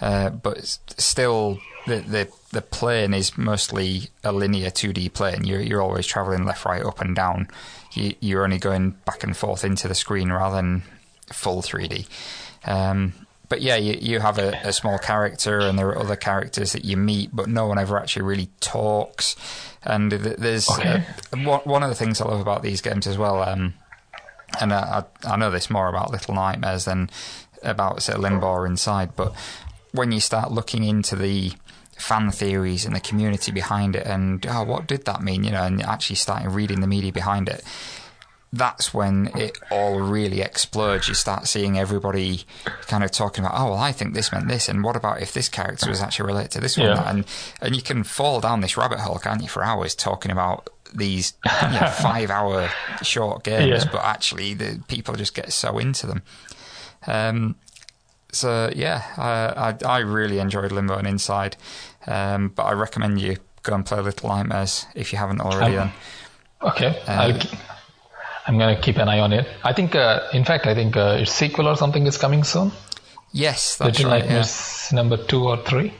[0.00, 0.64] uh, but
[0.98, 5.44] still the, the the plane is mostly a linear 2D plane.
[5.44, 7.48] You're you're always traveling left, right, up, and down.
[7.92, 10.82] You, you're only going back and forth into the screen rather than
[11.32, 12.06] full 3D.
[12.64, 13.14] Um,
[13.48, 16.84] but yeah, you, you have a, a, small character, and there are other characters that
[16.84, 19.36] you meet, but no one ever actually really talks.
[19.82, 21.04] And there's okay.
[21.32, 23.42] uh, one of the things I love about these games as well.
[23.42, 23.74] Um,
[24.60, 27.10] and I, I, know this more about Little Nightmares than
[27.62, 29.34] about say Limbo Inside, but
[29.92, 31.52] when you start looking into the
[31.96, 35.44] fan theories and the community behind it, and oh, what did that mean?
[35.44, 37.62] You know, and actually starting reading the media behind it.
[38.52, 41.06] That's when it all really explodes.
[41.06, 42.44] You start seeing everybody
[42.86, 45.32] kind of talking about, oh, well, I think this meant this, and what about if
[45.32, 46.86] this character was actually related to this one?
[46.86, 47.10] Yeah.
[47.10, 47.26] And
[47.60, 51.34] and you can fall down this rabbit hole, can't you, for hours talking about these
[51.44, 52.70] you know, five hour
[53.02, 53.90] short games, yeah.
[53.92, 56.22] but actually the people just get so into them.
[57.06, 57.56] Um,
[58.32, 61.56] so yeah, I, I, I really enjoyed Limbo and Inside.
[62.06, 65.76] Um, but I recommend you go and play Little Nightmares if you haven't already.
[65.76, 65.92] Um,
[66.62, 67.38] okay, uh,
[68.48, 69.46] i am gonna keep an eye on it.
[69.62, 72.72] I think, uh, in fact, I think uh, its sequel or something is coming soon.
[73.30, 74.22] Yes, that's Little right.
[74.22, 74.96] Nightmares yeah.
[74.96, 75.92] number two or three.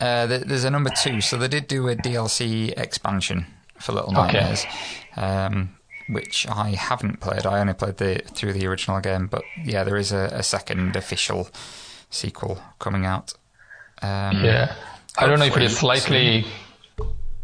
[0.00, 3.46] Uh, there's a number two, so they did do a DLC expansion
[3.80, 4.64] for Little Nightmares,
[5.12, 5.20] okay.
[5.20, 5.76] um,
[6.08, 7.46] which I haven't played.
[7.46, 10.94] I only played the through the original game, but yeah, there is a, a second
[10.94, 11.48] official
[12.10, 13.34] sequel coming out.
[14.02, 14.76] Um, yeah.
[15.18, 16.46] I don't know if it is slightly.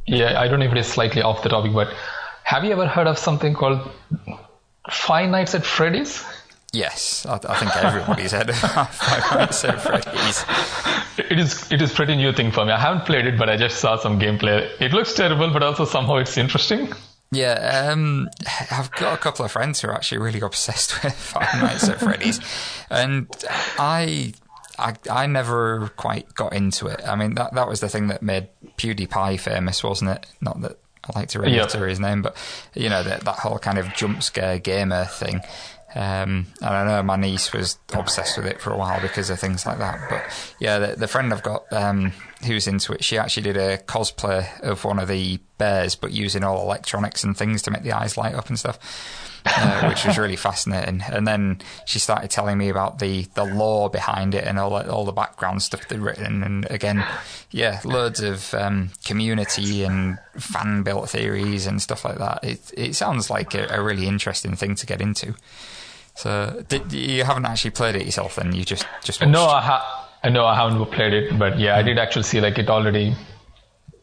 [0.07, 1.92] Yeah, I don't know if it is slightly off the topic, but
[2.48, 3.78] have you ever heard of something called
[4.90, 6.24] Five Nights at Freddy's?
[6.72, 10.46] Yes, I, I think everybody's heard of Five Nights at Freddy's.
[11.30, 12.72] It is it is pretty new thing for me.
[12.72, 14.66] I haven't played it, but I just saw some gameplay.
[14.80, 16.90] It looks terrible, but also somehow it's interesting.
[17.30, 18.30] Yeah, um,
[18.70, 22.00] I've got a couple of friends who are actually really obsessed with Five Nights at
[22.00, 22.40] Freddy's,
[22.88, 23.28] and
[23.78, 24.32] I
[24.78, 27.02] I, I never quite got into it.
[27.06, 30.26] I mean, that that was the thing that made PewDiePie famous, wasn't it?
[30.40, 30.78] Not that
[31.14, 31.70] I like to yep.
[31.72, 32.36] his name, but
[32.74, 35.40] you know that that whole kind of jump scare gamer thing.
[35.94, 39.40] Um, and I know my niece was obsessed with it for a while because of
[39.40, 39.98] things like that.
[40.10, 40.22] But
[40.60, 42.12] yeah, the, the friend I've got um,
[42.44, 46.44] who's into it, she actually did a cosplay of one of the bears, but using
[46.44, 48.78] all electronics and things to make the eyes light up and stuff
[49.56, 51.02] uh, which was really fascinating.
[51.11, 55.04] And then she started telling me about the, the lore behind it and all all
[55.04, 56.42] the background stuff they'd written.
[56.42, 57.04] And again,
[57.50, 62.40] yeah, loads of um, community and fan built theories and stuff like that.
[62.42, 65.34] It it sounds like a, a really interesting thing to get into.
[66.14, 69.32] So did, you haven't actually played it yourself, then you just just watched?
[69.32, 72.58] no, I ha- no, I haven't played it, but yeah, I did actually see like
[72.58, 73.14] it already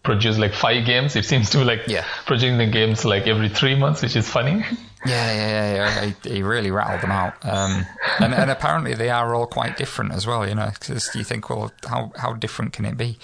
[0.05, 1.15] produced like five games.
[1.15, 2.05] It seems to be like yeah.
[2.25, 4.63] producing the games like every three months, which is funny.
[5.07, 6.13] Yeah, yeah, yeah.
[6.23, 7.85] He, he really rattled them out, um,
[8.19, 10.47] and, and apparently they are all quite different as well.
[10.49, 13.19] You know, because you think, well, how how different can it be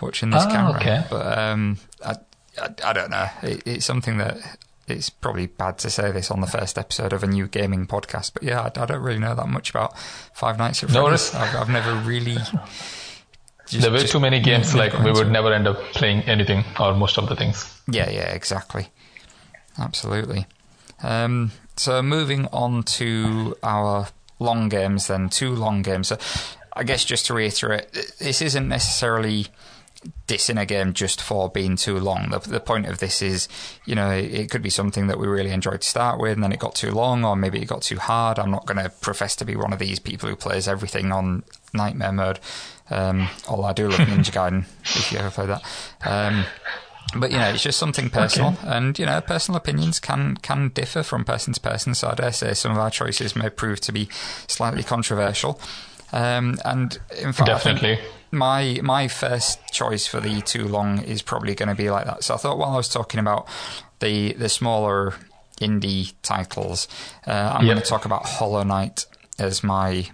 [0.00, 0.80] watching this oh, camera?
[0.80, 1.04] Okay.
[1.10, 2.14] But um, I,
[2.58, 3.26] I, I don't know.
[3.42, 4.38] It, it's something that
[4.86, 8.32] it's probably bad to say this on the first episode of a new gaming podcast,
[8.32, 11.34] but yeah, I, I don't really know that much about Five Nights at Freddy's.
[11.34, 12.38] No, I've, I've never really.
[13.70, 16.94] Just, there were too many games like we would never end up playing anything or
[16.94, 17.80] most of the things.
[17.88, 18.88] Yeah, yeah, exactly.
[19.78, 20.46] Absolutely.
[21.02, 24.08] Um, so moving on to our
[24.40, 26.08] long games, then two long games.
[26.08, 26.18] So
[26.74, 29.46] I guess just to reiterate, this isn't necessarily
[30.26, 32.30] dissing a game just for being too long.
[32.30, 33.48] The, the point of this is,
[33.84, 36.42] you know, it, it, could be something that we really enjoyed to start with, and
[36.42, 38.38] then it got too long, or maybe it got too hard.
[38.38, 41.42] I'm not going to profess to be one of these people who plays everything on
[41.74, 42.40] nightmare mode.
[42.90, 45.62] Um, although I do love Ninja Gaiden, if you ever play that.
[46.04, 46.44] Um,
[47.16, 48.68] but you know, it's just something personal, okay.
[48.68, 51.94] and you know, personal opinions can can differ from person to person.
[51.94, 54.08] So I dare say some of our choices may prove to be
[54.46, 55.60] slightly controversial.
[56.12, 57.98] Um, and in fact, definitely.
[58.30, 62.24] my my first choice for the too long is probably going to be like that.
[62.24, 63.48] So I thought while I was talking about
[64.00, 65.14] the the smaller
[65.60, 66.86] indie titles,
[67.26, 67.74] uh, I'm yep.
[67.74, 69.06] going to talk about Hollow Knight
[69.38, 70.08] as my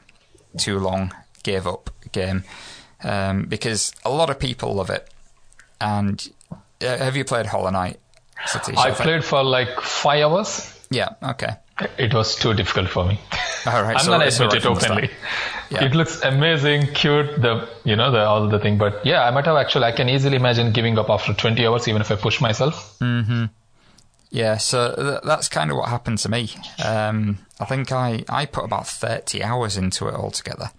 [0.58, 2.44] too long gave up game
[3.04, 5.08] um, because a lot of people love it,
[5.80, 6.28] and
[6.80, 8.00] uh, have you played Hollow Knight?
[8.46, 10.72] Satish, I played for like five hours.
[10.90, 11.10] Yeah.
[11.22, 11.54] Okay.
[11.98, 13.20] It was too difficult for me.
[13.66, 13.96] All right.
[13.98, 15.10] I'm so, gonna admit it openly.
[15.70, 15.84] Yeah.
[15.84, 18.78] It looks amazing, cute, the you know the all the thing.
[18.78, 19.84] But yeah, I might have actually.
[19.84, 22.96] I can easily imagine giving up after 20 hours, even if I push myself.
[22.98, 23.46] Hmm.
[24.30, 24.56] Yeah.
[24.56, 26.50] So th- that's kind of what happened to me.
[26.84, 30.70] Um, I think I I put about 30 hours into it altogether.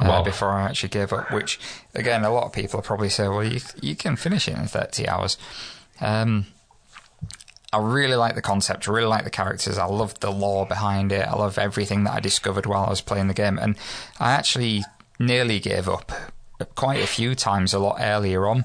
[0.00, 0.22] Uh, Wow.
[0.22, 1.30] before I actually gave up.
[1.30, 1.58] Which,
[1.94, 5.08] again, a lot of people probably say, "Well, you you can finish it in thirty
[5.08, 5.36] hours."
[6.00, 6.46] Um,
[7.72, 8.86] I really like the concept.
[8.88, 9.78] I really like the characters.
[9.78, 11.26] I love the lore behind it.
[11.26, 13.58] I love everything that I discovered while I was playing the game.
[13.58, 13.76] And
[14.20, 14.84] I actually
[15.18, 16.12] nearly gave up
[16.74, 18.64] quite a few times a lot earlier on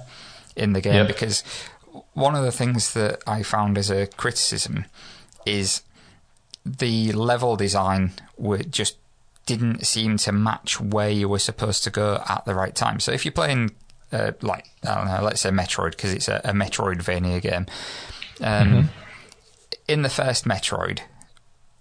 [0.58, 1.08] in the game Yep.
[1.08, 1.44] because
[2.14, 4.86] one of the things that I found as a criticism
[5.46, 5.84] is
[6.66, 8.98] the level design were just
[9.48, 13.00] didn't seem to match where you were supposed to go at the right time.
[13.00, 13.72] So if you're playing,
[14.12, 17.66] uh, like I don't know, let's say Metroid because it's a, a Metroidvania game.
[18.42, 18.90] Um,
[19.88, 21.00] In the first Metroid,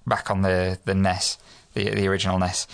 [0.07, 1.39] back on the the NES,
[1.75, 2.67] the the original NES.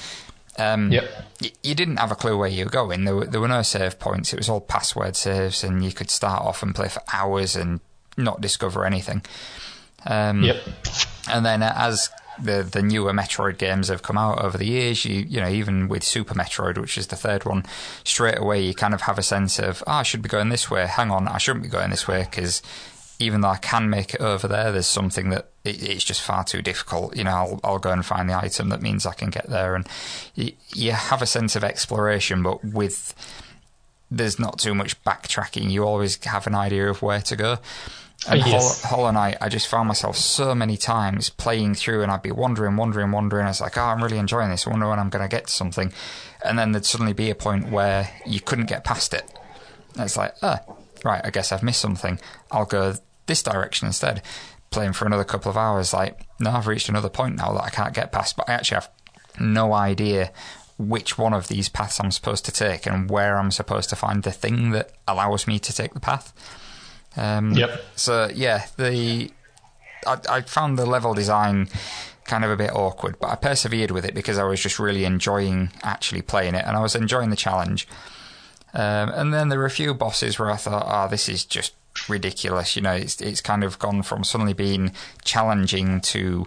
[0.58, 1.04] Um, Yep.
[1.40, 3.04] y- you didn't have a clue where you were going.
[3.06, 4.34] There were, there were no save points.
[4.34, 7.80] It was all password saves, and you could start off and play for hours and
[8.18, 9.22] not discover anything.
[10.04, 10.56] Um, Yep.
[11.30, 12.10] and then as
[12.42, 15.88] the the newer Metroid games have come out over the years, you you know even
[15.88, 17.64] with Super Metroid, which is the third one,
[18.04, 20.70] straight away you kind of have a sense of oh, I should be going this
[20.70, 20.86] way.
[20.86, 22.62] Hang on, I shouldn't be going this way because
[23.18, 26.44] even though I can make it over there, there's something that it, it's just far
[26.44, 27.16] too difficult.
[27.16, 29.74] You know, I'll I'll go and find the item that means I can get there,
[29.74, 29.88] and
[30.34, 33.14] you, you have a sense of exploration, but with
[34.10, 35.70] there's not too much backtracking.
[35.70, 37.58] You always have an idea of where to go.
[38.28, 38.82] And Yes.
[38.82, 42.30] Hollow, Hollow Knight, I just found myself so many times playing through, and I'd be
[42.30, 43.46] wandering, wandering, wandering.
[43.46, 44.66] I was like, "Oh, I'm really enjoying this.
[44.66, 45.92] I wonder when I'm going to get to something."
[46.44, 49.28] And then there'd suddenly be a point where you couldn't get past it.
[49.94, 50.58] And it's like, "Oh,
[51.04, 51.20] right.
[51.24, 52.20] I guess I've missed something.
[52.50, 52.94] I'll go
[53.26, 54.22] this direction instead."
[54.70, 57.68] Playing for another couple of hours, like, no, I've reached another point now that I
[57.68, 58.88] can't get past, but I actually have
[59.38, 60.30] no idea
[60.78, 64.22] which one of these paths I'm supposed to take and where I'm supposed to find
[64.22, 66.32] the thing that allows me to take the path.
[67.16, 67.82] Um, Yep.
[67.96, 69.30] So yeah, the
[70.06, 71.68] I, I found the level design
[72.24, 75.04] kind of a bit awkward, but I persevered with it because I was just really
[75.04, 77.86] enjoying actually playing it, and I was enjoying the challenge.
[78.74, 81.74] Um, and then there were a few bosses where I thought, "Oh, this is just
[82.08, 84.92] ridiculous." You know, it's it's kind of gone from suddenly being
[85.24, 86.46] challenging to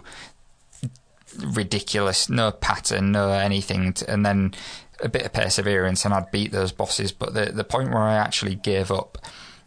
[1.38, 4.54] ridiculous, no pattern, no anything, t- and then
[5.00, 7.12] a bit of perseverance, and I'd beat those bosses.
[7.12, 9.18] But the the point where I actually gave up,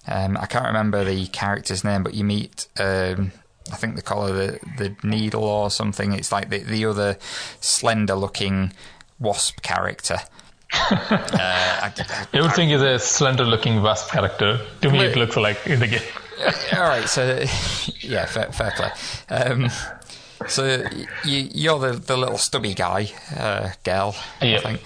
[0.09, 2.67] um, I can't remember the character's name, but you meet.
[2.79, 3.31] Um,
[3.71, 6.13] I think they call her the, the needle or something.
[6.13, 7.17] It's like the, the other
[7.61, 8.73] slender looking
[9.19, 10.17] wasp character.
[10.73, 14.59] uh, I, I- Everything is a slender looking wasp character.
[14.81, 16.01] To me, it looks like in the game.
[16.73, 17.23] all right, so
[17.99, 18.91] yeah, fair, fair play.
[19.29, 19.69] Um,
[20.47, 20.83] so
[21.25, 24.57] you, you're the, the little stubby guy, uh, girl, Yeah.
[24.57, 24.81] I think,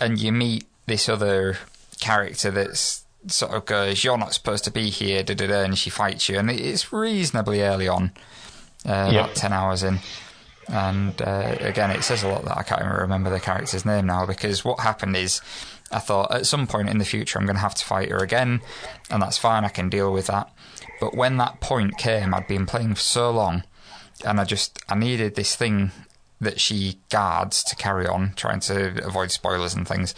[0.00, 1.56] and you meet this other
[2.00, 5.76] character that's sort of goes, "You're not supposed to be here," da da da, and
[5.78, 8.12] she fights you, and it's reasonably early on,
[8.86, 9.24] uh, Yep.
[9.24, 10.00] about ten hours in.
[10.68, 14.06] And uh, again, it says a lot that I can't even remember the character's name
[14.06, 15.42] now because what happened is
[15.92, 18.18] I thought at some point in the future I'm going to have to fight her
[18.18, 18.62] again,
[19.10, 20.50] and that's fine, I can deal with that.
[21.00, 23.64] But when that point came, I'd been playing for so long,
[24.24, 25.90] and I just I needed this thing
[26.40, 30.14] that she guards to carry on, trying to avoid spoilers and things.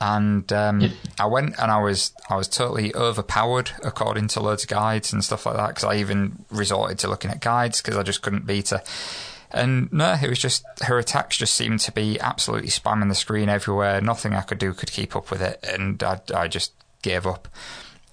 [0.00, 0.92] And um.
[1.18, 5.24] I went and I was I was totally overpowered according to loads of guides and
[5.24, 8.46] stuff like that because I even resorted to looking at guides because I just couldn't
[8.46, 8.82] beat her.
[9.52, 13.48] And no, it was just her attacks just seemed to be absolutely spamming the screen
[13.48, 14.00] everywhere.
[14.00, 17.48] Nothing I could do could keep up with it, and I, I just gave up.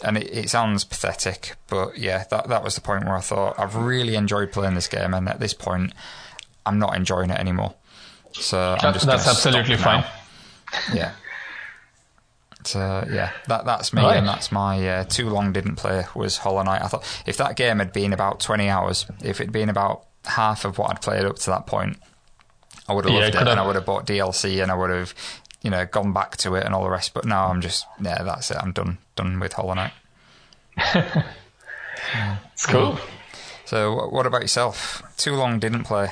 [0.04, 3.60] And it, it sounds pathetic, but yeah, that that was the point where I thought
[3.60, 5.92] I've really enjoyed playing this game, and at this point,
[6.66, 7.74] I'm not enjoying it anymore.
[8.34, 10.06] So I'm That- just that's absolutely fine.
[10.94, 11.14] Yeah.
[12.68, 14.18] So yeah, that that's me, Right.
[14.18, 16.82] and that's my uh, too long didn't play was Hollow Knight.
[16.82, 20.66] I thought if that game had been about twenty hours, if it'd been about half
[20.66, 21.98] of what I'd played up to that point,
[22.88, 24.76] I would have Yeah, loved it it, and I would have bought DLC, and I
[24.76, 25.14] would have,
[25.62, 27.14] you know, gone back to it and all the rest.
[27.14, 28.58] But now I'm just yeah, that's it.
[28.60, 29.94] I'm done done with Hollow Knight.
[32.54, 32.98] It's cool.
[33.66, 35.02] So what about yourself?
[35.18, 36.10] Too long didn't play.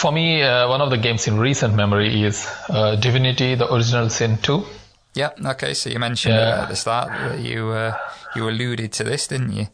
[0.00, 4.08] For me, uh, one of the games in recent memory is uh, Divinity: The Original
[4.08, 4.64] Sin 2.
[5.14, 5.30] Yeah.
[5.44, 5.74] Okay.
[5.74, 6.62] So you mentioned Yeah.
[6.62, 7.92] at the start that you uh,
[8.34, 9.66] you alluded to this, didn't you?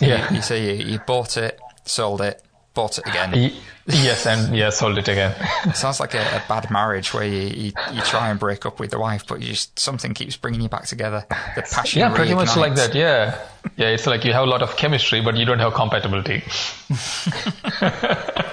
[0.00, 0.30] Yeah.
[0.34, 2.42] You say you, you bought it, sold it,
[2.74, 3.52] bought it again.
[3.86, 5.34] Yes, and yeah, sold it again.
[5.64, 8.78] It sounds like a, a bad marriage where you, you, you try and break up
[8.78, 11.24] with the wife, but you just something keeps bringing you back together.
[11.56, 12.00] The passion.
[12.00, 12.94] yeah, pretty much like that.
[12.94, 13.38] Yeah,
[13.76, 13.88] yeah.
[13.88, 16.42] It's like you have a lot of chemistry, but you don't have compatibility.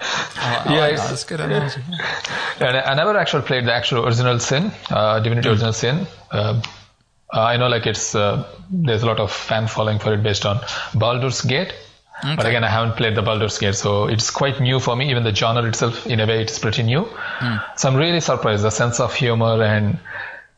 [0.00, 1.08] I, I Yeah, like it's- that.
[1.10, 1.82] That's good analogy.
[2.60, 5.52] And I I never actually played the actual original Sin, uh, Divinity Hmm.
[5.54, 6.06] Original Sin.
[6.30, 6.60] Uh,
[7.32, 10.58] I know like it's uh, there's a lot of fan following for it based on
[10.94, 11.72] Baldur's Gate.
[12.22, 12.36] Okay.
[12.36, 15.10] But again, I haven't played the Baldur's Gate, so it's quite new for me.
[15.10, 17.04] Even the genre itself, in a way, it's pretty new.
[17.38, 17.62] Mm.
[17.78, 18.62] So I'm really surprised.
[18.62, 19.98] The sense of humor and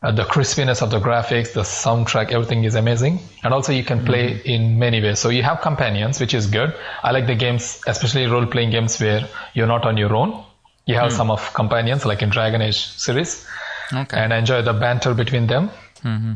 [0.03, 3.19] uh, the crispiness of the graphics, the soundtrack, everything is amazing.
[3.43, 4.49] And also you can play mm-hmm.
[4.49, 5.19] in many ways.
[5.19, 6.73] So you have companions, which is good.
[7.01, 10.43] I like the games, especially role playing games where you're not on your own.
[10.85, 11.15] You have mm.
[11.15, 13.47] some of companions, like in Dragon Age series.
[13.93, 14.17] Okay.
[14.17, 15.69] And I enjoy the banter between them.
[16.03, 16.33] Mm-hmm.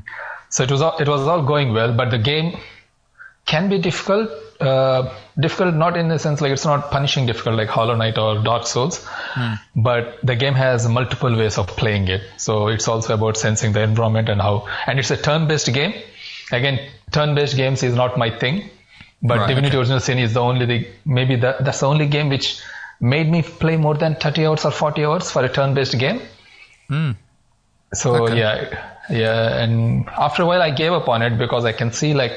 [0.49, 2.57] So it was all, it was all going well, but the game
[3.45, 4.29] can be difficult.
[4.59, 8.41] Uh, difficult not in the sense like it's not punishing difficult like Hollow Knight or
[8.41, 9.59] Dark Souls, mm.
[9.75, 12.23] but the game has multiple ways of playing it.
[12.37, 15.93] So it's also about sensing the environment and how, and it's a turn-based game.
[16.51, 16.79] Again,
[17.11, 18.71] turn-based games is not my thing,
[19.21, 19.77] but right, Divinity okay.
[19.77, 22.59] Original Sin is the only the, maybe that, that's the only game which
[22.99, 26.19] made me play more than 30 hours or 40 hours for a turn-based game.
[26.89, 27.15] Mm.
[27.93, 28.39] So okay.
[28.39, 32.15] yeah, yeah, and after a while I gave up on it because I can see
[32.15, 32.33] like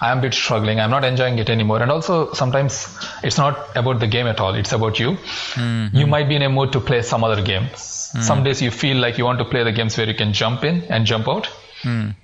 [0.00, 0.80] I'm a bit struggling.
[0.80, 1.80] I'm not enjoying it anymore.
[1.80, 4.54] And also sometimes it's not about the game at all.
[4.54, 5.12] It's about you.
[5.12, 5.96] Mm-hmm.
[5.96, 8.10] You might be in a mood to play some other games.
[8.14, 8.22] Mm.
[8.22, 10.64] Some days you feel like you want to play the games where you can jump
[10.64, 11.48] in and jump out.
[11.82, 12.14] Mm.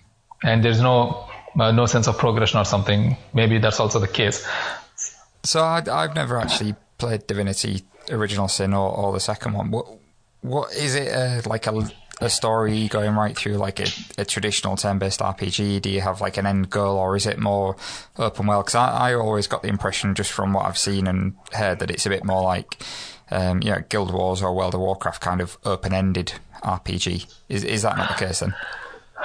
[0.43, 3.17] And there's no uh, no sense of progression or something.
[3.35, 4.47] Maybe that's also the case.
[5.43, 9.71] So I, have never actually played Divinity Original Sin or, or the second one.
[9.71, 9.87] What
[10.43, 11.73] what is it uh, like a
[12.21, 13.87] a story going right through like a,
[14.19, 15.83] a traditional turn-based RPG?
[15.83, 17.77] Do you have like an end goal, or is it more
[18.19, 18.67] open world?
[18.67, 21.91] Because I, I always got the impression, just from what I've seen and heard, that
[21.91, 22.83] it's a bit more like
[23.31, 27.33] um, you know, Guild Wars or World of Warcraft kind of open-ended RPG.
[27.49, 28.55] Is is that not the case then?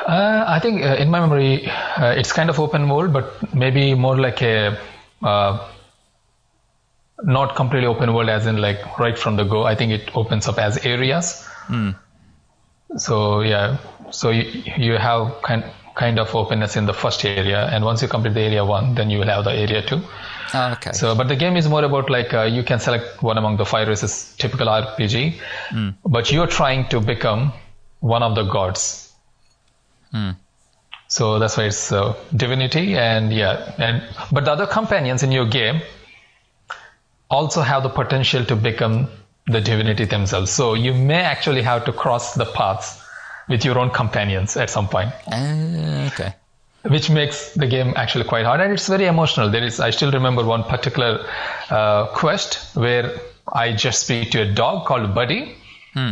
[0.07, 3.93] Uh, I think uh, in my memory, uh, it's kind of open world, but maybe
[3.93, 4.77] more like a
[5.23, 5.69] uh,
[7.23, 9.63] not completely open world, as in like right from the go.
[9.63, 11.47] I think it opens up as areas.
[11.67, 11.95] Mm
[12.97, 13.77] so yeah
[14.11, 15.63] so you, you have kind
[15.95, 19.09] kind of openness in the first area and once you complete the area one then
[19.09, 20.01] you will have the area two
[20.53, 23.37] oh, okay so but the game is more about like uh, you can select one
[23.37, 25.33] among the five races typical rpg
[25.69, 25.93] mm.
[26.05, 27.51] but you're trying to become
[27.99, 29.13] one of the gods
[30.13, 30.35] mm.
[31.07, 35.45] so that's why it's uh, divinity and yeah and but the other companions in your
[35.45, 35.81] game
[37.29, 39.07] also have the potential to become
[39.47, 40.51] the divinity themselves.
[40.51, 43.01] So you may actually have to cross the paths
[43.47, 45.11] with your own companions at some point.
[45.31, 46.33] Uh, okay.
[46.83, 49.49] Which makes the game actually quite hard, and it's very emotional.
[49.49, 51.25] There is, I still remember one particular
[51.69, 53.19] uh, quest where
[53.51, 55.55] I just speak to a dog called Buddy,
[55.93, 56.11] hmm.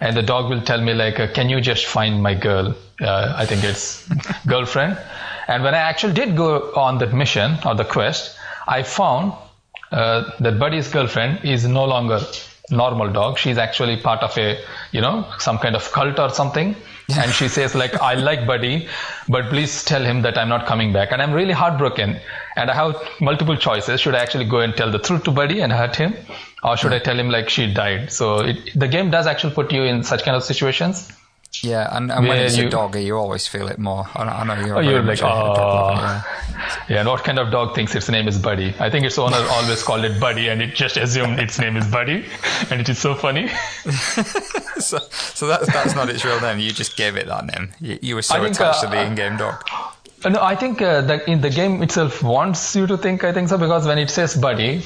[0.00, 3.34] and the dog will tell me like, uh, "Can you just find my girl?" Uh,
[3.36, 4.08] I think it's
[4.46, 4.98] girlfriend.
[5.46, 9.32] And when I actually did go on that mission or the quest, I found
[9.92, 12.20] uh, that Buddy's girlfriend is no longer
[12.70, 13.38] normal dog.
[13.38, 14.58] She's actually part of a,
[14.92, 16.76] you know, some kind of cult or something.
[17.16, 18.88] and she says like, I like Buddy,
[19.28, 21.12] but please tell him that I'm not coming back.
[21.12, 22.20] And I'm really heartbroken.
[22.56, 24.00] And I have multiple choices.
[24.00, 26.14] Should I actually go and tell the truth to Buddy and hurt him?
[26.62, 28.12] Or should I tell him like she died?
[28.12, 31.10] So it, the game does actually put you in such kind of situations.
[31.62, 34.06] Yeah, and, and when it's you, a doggy, you always feel it more.
[34.14, 35.54] I, I know you're, oh, you're like, oh.
[35.90, 36.22] yeah.
[36.88, 38.72] yeah, and what kind of dog thinks its name is Buddy?
[38.78, 41.86] I think its owner always called it Buddy, and it just assumed its name is
[41.88, 42.24] Buddy,
[42.70, 43.48] and it is so funny.
[44.78, 46.60] so, so that's that's not its real name.
[46.60, 47.72] You just gave it that name.
[47.80, 49.62] You, you were so think, attached uh, to the in-game dog.
[50.24, 53.24] No, I think uh, that in the game itself wants you to think.
[53.24, 54.82] I think so because when it says Buddy,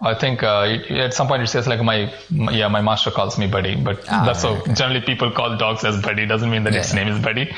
[0.00, 3.10] I think uh, it, at some point it says like my, my, yeah my master
[3.10, 4.74] calls me buddy, but ah, that's so okay.
[4.74, 6.80] generally people call dogs as buddy doesn't mean that yeah.
[6.80, 7.54] its name is buddy.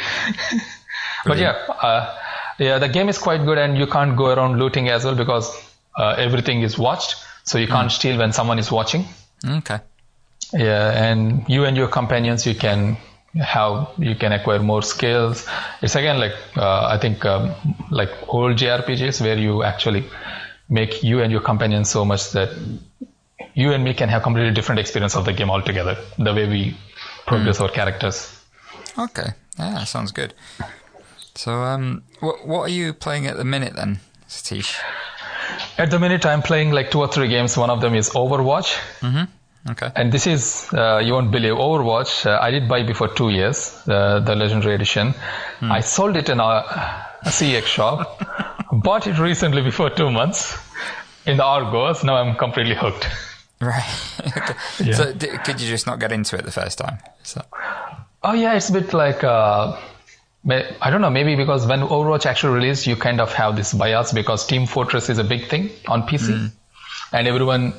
[1.25, 2.19] but yeah, uh,
[2.59, 5.51] yeah the game is quite good and you can't go around looting as well because
[5.97, 7.93] uh, everything is watched, so you can't mm.
[7.93, 9.07] steal when someone is watching.
[9.45, 9.79] Okay.
[10.53, 12.97] Yeah, and you and your companions you can
[13.43, 15.47] have you can acquire more skills.
[15.83, 17.55] It's again like uh, I think um,
[17.91, 20.05] like old JRPGs where you actually
[20.69, 22.51] make you and your companion so much that
[23.55, 25.97] you and me can have completely different experience of the game altogether.
[26.19, 26.77] The way we
[27.27, 27.63] progress mm.
[27.63, 28.33] our characters.
[28.99, 30.35] Okay, yeah, sounds good.
[31.35, 34.81] So, um, what what are you playing at the minute then, Satish?
[35.79, 37.57] At the minute, I'm playing like two or three games.
[37.57, 38.75] One of them is Overwatch.
[39.01, 39.71] Mm-hmm.
[39.71, 39.91] Okay.
[39.95, 42.27] And this is, uh, you won't believe, Overwatch.
[42.27, 45.15] Uh, I did buy before two years, uh, the Legendary Edition.
[45.61, 45.71] Mm.
[45.71, 48.53] I sold it in a, a CX shop.
[48.73, 50.59] Bought it recently before two months
[51.27, 52.05] in the Argos.
[52.05, 53.09] Now I'm completely hooked.
[53.61, 53.85] Right.
[54.21, 54.55] okay.
[54.85, 54.95] yeah.
[54.95, 56.99] So could you just not get into it the first time?
[57.23, 57.43] So.
[58.23, 59.79] Oh yeah, it's a bit like uh,
[60.49, 61.11] I don't know.
[61.11, 65.09] Maybe because when Overwatch actually released, you kind of have this bias because Team Fortress
[65.09, 66.53] is a big thing on PC, mm.
[67.13, 67.73] and everyone,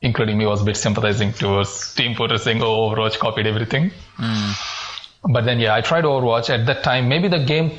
[0.00, 4.92] including me, was a bit sympathizing towards Team Fortress, saying, "Oh, Overwatch copied everything." Mm.
[5.32, 7.08] But then, yeah, I tried Overwatch at that time.
[7.08, 7.72] Maybe the game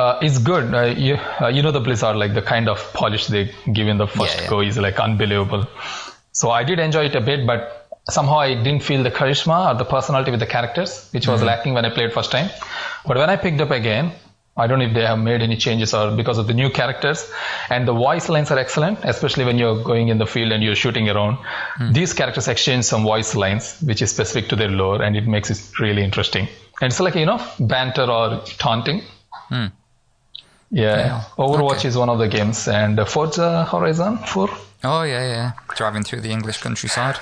[0.00, 0.74] Uh, it's good.
[0.74, 3.96] Uh, you, uh, you know the Blizzard, like the kind of polish they give in
[3.96, 4.50] the first Yeah, yeah.
[4.50, 5.66] go is like unbelievable.
[6.32, 9.74] So I did enjoy it a bit, but somehow I didn't feel the charisma or
[9.78, 11.32] the personality with the characters, which Mm-hmm.
[11.32, 12.50] was lacking when I played first time.
[13.06, 14.12] But when I picked up again,
[14.58, 17.30] I don't know if they have made any changes or because of the new characters.
[17.70, 20.74] And the voice lines are excellent, especially when you're going in the field and you're
[20.84, 21.38] shooting around.
[21.78, 21.92] Hmm.
[21.92, 25.50] These characters exchange some voice lines, which is specific to their lore, and it makes
[25.50, 26.48] it really interesting.
[26.80, 29.02] And it's like, you know, banter or taunting.
[30.70, 30.96] Yeah.
[30.96, 31.22] Yeah.
[31.38, 31.88] Overwatch Okay.
[31.88, 34.48] is one of the games, and Forza Horizon 4.
[34.84, 35.52] Oh yeah, yeah.
[35.76, 37.18] Driving through the English countryside.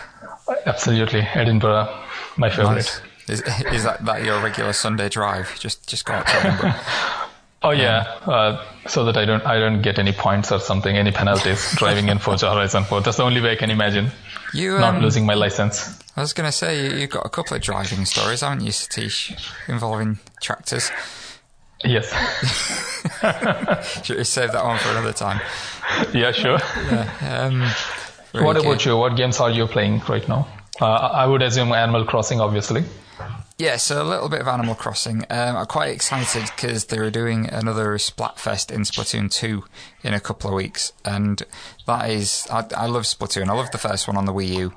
[0.66, 1.20] Absolutely.
[1.20, 1.88] Edinburgh,
[2.36, 2.74] my favorite.
[2.74, 3.00] Nice.
[3.26, 3.40] Is,
[3.72, 5.58] is that, that your regular Sunday drive?
[5.58, 6.74] Just just go out to Edinburgh.
[7.66, 11.12] Oh yeah, uh, so that I don't I don't get any points or something, any
[11.12, 13.00] penalties driving in Forza Horizon 4.
[13.00, 14.10] That's the only way I can imagine
[14.52, 15.98] You not um, losing my license.
[16.14, 18.70] I was going to say you, you've got a couple of driving stories, haven't you,
[18.70, 19.34] Satish,
[19.66, 20.90] involving tractors?
[21.84, 22.10] Yes.
[24.04, 25.40] Should we save that one for another time?
[26.12, 26.58] yeah, sure.
[27.20, 27.62] Um,
[28.32, 28.84] What about good.
[28.84, 28.96] you?
[28.96, 30.48] What games are you playing right now?
[30.80, 32.84] Uh, I would assume Animal Crossing, obviously.
[33.56, 35.24] Yeah, so a little bit of Animal Crossing.
[35.30, 39.62] Um, I'm quite excited because they're doing another Splatfest in Splatoon 2
[40.02, 40.92] in a couple of weeks.
[41.04, 41.40] And
[41.86, 43.48] that is, I, I love Splatoon.
[43.48, 44.72] I love the first one on the Wii U.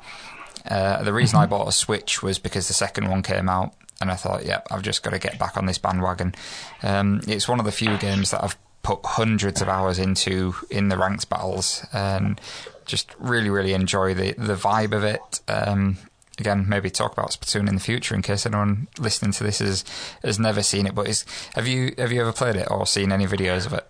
[0.70, 3.74] Uh, the reason I bought a Switch was because the second one came out.
[4.00, 6.36] And I thought, yeah, I've just got to get back on this bandwagon.
[6.84, 10.90] Um, it's one of the few games that I've put hundreds of hours into in
[10.90, 12.40] the ranks battles and
[12.86, 15.42] just really, really enjoy the, the vibe of it.
[15.48, 15.98] Um,
[16.40, 19.84] again, maybe talk about Splatoon in the future in case anyone listening to this has
[20.24, 20.96] has never seen it.
[20.96, 21.26] But is,
[21.56, 23.88] have you have you ever played it or seen any videos of it?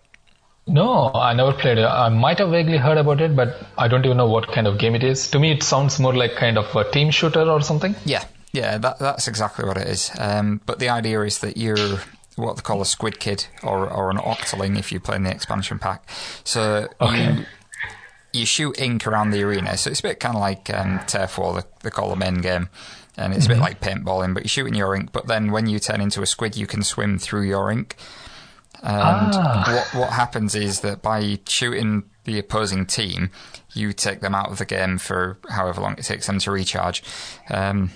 [0.65, 1.85] No, I never played it.
[1.85, 4.77] I might have vaguely heard about it, but I don't even know what kind of
[4.77, 5.29] game it is.
[5.31, 7.95] To me, it sounds more like kind of a team shooter or something.
[8.03, 8.25] Yeah,
[8.57, 10.11] yeah, that that's exactly what it is.
[10.19, 11.99] Um, but the idea is that you're
[12.35, 15.31] what they call a squid kid or or an octoling if you play in the
[15.31, 15.99] expansion pack.
[16.43, 17.33] So Okay.
[17.33, 17.45] you
[18.33, 19.77] you shoot ink around the arena.
[19.77, 22.35] So it's a bit kind of like um, Turf War, the, they call the main
[22.41, 22.69] game.
[23.19, 25.09] And it's a bit like paintballing, but you're shooting your ink.
[25.11, 27.95] But then when you turn into a squid, you can swim through your ink.
[28.83, 29.63] And Ah.
[29.75, 33.31] what what happens is that by shooting the opposing team,
[33.73, 37.01] you take them out of the game for however long it takes them to recharge.
[37.49, 37.89] Um,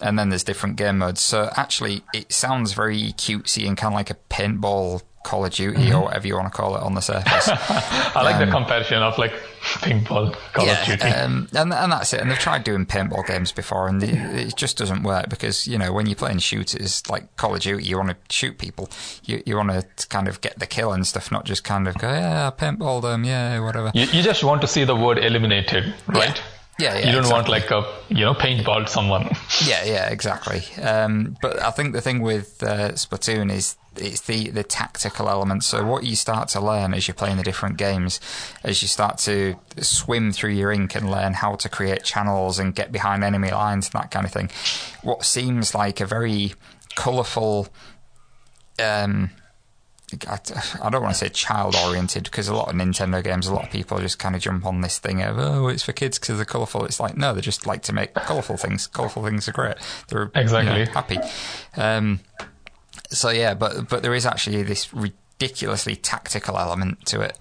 [0.00, 1.20] and then there's different game modes.
[1.20, 5.90] So actually, it sounds very cutesy and kind of like a paintball Call of Duty
[5.90, 7.48] or whatever you want to call it on the surface.
[7.48, 9.32] I like the comparison of like
[9.62, 11.02] paintball, Call of Duty.
[11.02, 12.20] Um, and and that's it.
[12.20, 15.78] And they've tried doing paintball games before, and it, it just doesn't work because you
[15.78, 18.90] know when you're playing shooters like Call of Duty, you want to shoot people,
[19.24, 21.96] you you want to kind of get the kill and stuff, not just kind of
[21.96, 23.90] go yeah paintball them, yeah whatever.
[23.94, 26.36] you, you just want to see the word eliminated, right?
[26.36, 26.42] Yeah,
[26.78, 27.32] yeah, You don't exactly.
[27.32, 29.30] want like a you know paintball someone.
[29.66, 30.62] Yeah, yeah, exactly.
[30.82, 35.62] Um, but I think the thing with uh, Splatoon is it's the, the tactical element.
[35.62, 38.18] So what you start to learn as you're playing the different games,
[38.64, 42.74] as you start to swim through your ink and learn how to create channels and
[42.74, 44.50] get behind enemy lines and that kind of thing,
[45.02, 46.54] what seems like a very
[46.96, 47.68] colourful.
[48.82, 49.30] Um,
[50.28, 50.38] I
[50.82, 53.64] I don't want to say child oriented because a lot of Nintendo games, a lot
[53.64, 56.36] of people just kind of jump on this thing of, oh, it's for kids because
[56.36, 56.84] they're colourful.
[56.84, 58.86] It's like, no, they just like to make colourful things.
[58.86, 59.76] Colourful things are great.
[60.08, 60.84] They're you know, Exactly.
[60.86, 61.18] happy.
[61.76, 62.20] Um,
[63.10, 67.38] so, yeah, but, but there is actually this ridiculously tactical element to it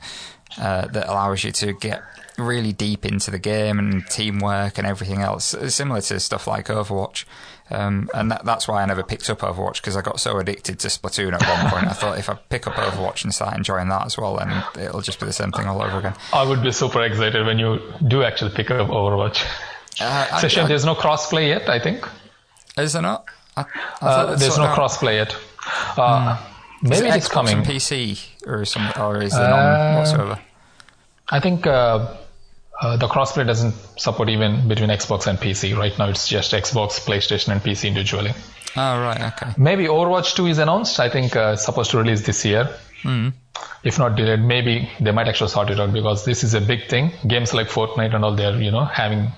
[0.59, 2.03] uh, that allows you to get
[2.37, 7.25] really deep into the game and teamwork and everything else, similar to stuff like Overwatch.
[7.69, 10.79] Um, and that, that's why I never picked up Overwatch because I got so addicted
[10.79, 11.87] to Splatoon at one point.
[11.87, 15.01] I thought if I pick up Overwatch and start enjoying that as well, then it'll
[15.01, 16.13] just be the same thing all over again.
[16.33, 19.45] I would be super excited when you do actually pick up Overwatch.
[20.01, 22.07] Uh, Session, there's no crossplay yet, I think.
[22.77, 23.25] is there not?
[23.55, 23.61] I,
[24.01, 25.35] I Uh, there's no crossplay yet.
[25.97, 26.37] Uh,
[26.83, 27.63] Is Maybe it it's Xbox coming.
[27.63, 30.39] PC or some, or is there Uh, none whatsoever?
[31.29, 32.13] I think uh,
[32.81, 35.77] uh, the crossplay doesn't support even between Xbox and PC.
[35.77, 38.31] Right now, it's just Xbox, PlayStation, and PC individually.
[38.75, 39.53] Oh right, okay.
[39.57, 40.99] Maybe Overwatch 2 is announced.
[40.99, 42.69] I think uh, it's supposed to release this year.
[43.83, 46.87] If not delayed, maybe they might actually sort it out because this is a big
[46.87, 47.11] thing.
[47.27, 49.31] Games like Fortnite and all, they're you know having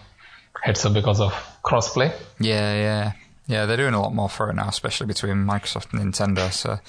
[0.62, 1.34] heads up because of
[1.64, 2.14] crossplay.
[2.40, 3.12] Yeah, yeah,
[3.48, 3.66] yeah.
[3.66, 6.52] They're doing a lot more for it now, especially between Microsoft and Nintendo.
[6.52, 6.80] So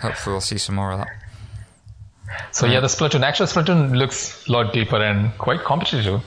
[0.00, 1.08] hopefully we'll see some more of that.
[2.52, 3.22] So yeah, the Splatoon.
[3.22, 6.22] Actually, Splatoon looks a lot deeper and quite competitive.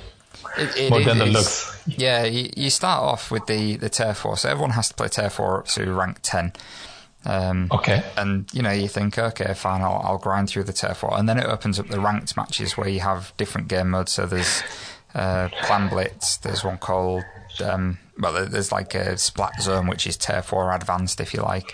[0.58, 1.74] It, it More is- than the looks.
[1.88, 5.08] Yeah, you, you start off with the the Turf War, so everyone has to play
[5.08, 6.54] Turf War up to rank ten.
[7.26, 8.04] Um, Okay.
[8.16, 11.28] And you know, you think, okay, fine, I'll, I'll grind through the Turf War, and
[11.28, 14.12] then it opens up the ranked matches where you have different game modes.
[14.14, 14.64] So there's
[15.16, 16.38] uh, Clam Blitz.
[16.38, 17.24] There's one called
[17.64, 21.74] um, well, there's like a Splat Zone, which is Turf War advanced, if you like,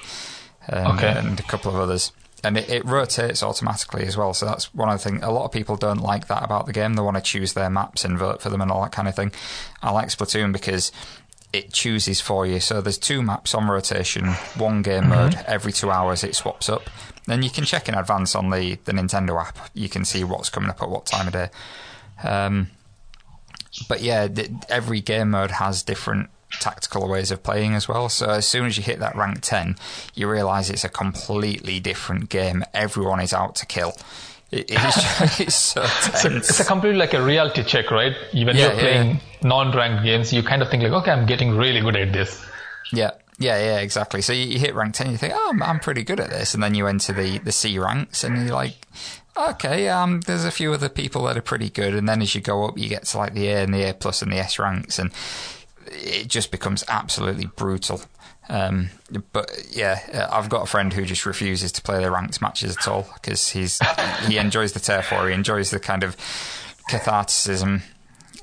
[0.70, 1.08] um, Okay.
[1.12, 2.12] and a couple of others.
[2.44, 4.34] And it, it, rotates automatically as well.
[4.34, 5.24] So that's one of the things.
[5.24, 6.94] A lot of people don't like that about the game.
[6.94, 9.16] They want to choose their maps and vote for them and all that kind of
[9.16, 9.32] thing.
[9.82, 10.92] I like Splatoon because
[11.54, 12.60] it chooses for you.
[12.60, 14.28] So there's two maps on rotation,
[14.58, 15.10] one game mm-hmm.
[15.10, 15.36] mode.
[15.46, 16.90] Every two hours it swaps up.
[17.26, 19.58] Then you can check in advance on the, the Nintendo app.
[19.74, 21.50] You can see what's coming up at what time of day.
[22.24, 22.72] Um,
[23.88, 24.28] but yeah,
[24.68, 26.30] every game mode has different
[26.60, 28.10] tactical ways of playing as well.
[28.10, 29.76] So as soon as you hit that rank 10,
[30.16, 32.64] you realize it's a completely different game.
[32.74, 33.94] Everyone is out to kill.
[34.52, 35.84] It, it's, it's so.
[35.86, 38.14] So it's a completely like a reality check, right?
[38.34, 39.20] When yeah, you're playing yeah.
[39.44, 42.46] non-ranked games, you kind of think like, okay, I'm getting really good at this.
[42.92, 43.12] Yeah.
[43.40, 44.22] Yeah, yeah, exactly.
[44.22, 46.54] So you, you hit rank 10, you think, oh, I'm, I'm pretty good at this.
[46.54, 48.76] And then you enter the, the C ranks and you're like,
[49.36, 51.96] okay, um, there's a few other people that are pretty good.
[51.96, 53.94] And then as you go up, you get to like the A and the A
[53.94, 55.00] plus and the S ranks.
[55.00, 55.12] And
[55.88, 58.02] it just becomes absolutely brutal.
[58.50, 58.90] Um,
[59.32, 62.88] but yeah, I've got a friend who just refuses to play the ranked matches at
[62.88, 63.80] all because he's
[64.28, 65.28] he enjoys the turf war.
[65.28, 66.18] He enjoys the kind of
[66.90, 67.82] catharticism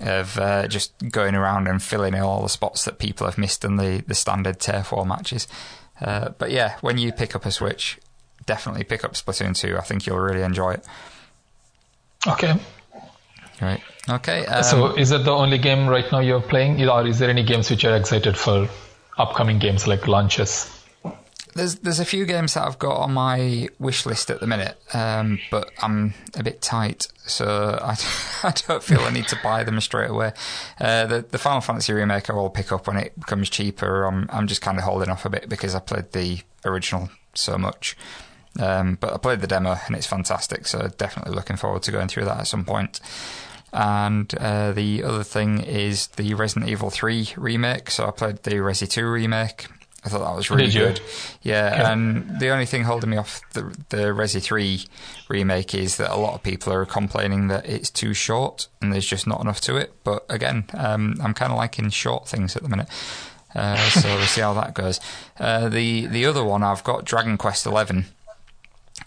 [0.01, 3.64] of uh, just going around and filling in all the spots that people have missed
[3.64, 5.47] in the, the standard turf war matches.
[6.01, 7.99] Uh, but yeah, when you pick up a Switch,
[8.47, 9.76] definitely pick up Splatoon 2.
[9.76, 10.86] I think you'll really enjoy it.
[12.26, 12.59] Okay.
[13.61, 13.82] Right.
[14.11, 14.44] Okay.
[14.46, 17.44] Um, so, is it the only game right now you're playing, or is there any
[17.44, 18.68] games which you're excited for
[19.18, 20.76] upcoming games like launches?
[21.54, 24.80] There's there's a few games that I've got on my wish list at the minute,
[24.94, 27.96] um, but I'm a bit tight, so I,
[28.42, 30.32] I don't feel I need to buy them straight away.
[30.80, 34.04] Uh, the the Final Fantasy remake I will pick up when it becomes cheaper.
[34.04, 37.58] I'm I'm just kind of holding off a bit because I played the original so
[37.58, 37.96] much.
[38.58, 42.08] Um, but I played the demo and it's fantastic, so definitely looking forward to going
[42.08, 43.00] through that at some point.
[43.72, 47.90] And uh, the other thing is the Resident Evil 3 remake.
[47.90, 49.68] So I played the Resi 2 remake.
[50.04, 50.98] I thought that was really good.
[51.42, 54.82] Yeah, yeah, and the only thing holding me off the, the Resi 3
[55.28, 59.06] remake is that a lot of people are complaining that it's too short and there's
[59.06, 59.92] just not enough to it.
[60.02, 62.88] But again, um, I'm kind of liking short things at the minute.
[63.54, 65.00] Uh, so we'll see how that goes.
[65.38, 68.06] Uh, the the other one I've got Dragon Quest Eleven,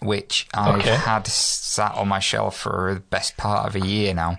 [0.04, 0.94] which I've okay.
[0.94, 4.36] had sat on my shelf for the best part of a year now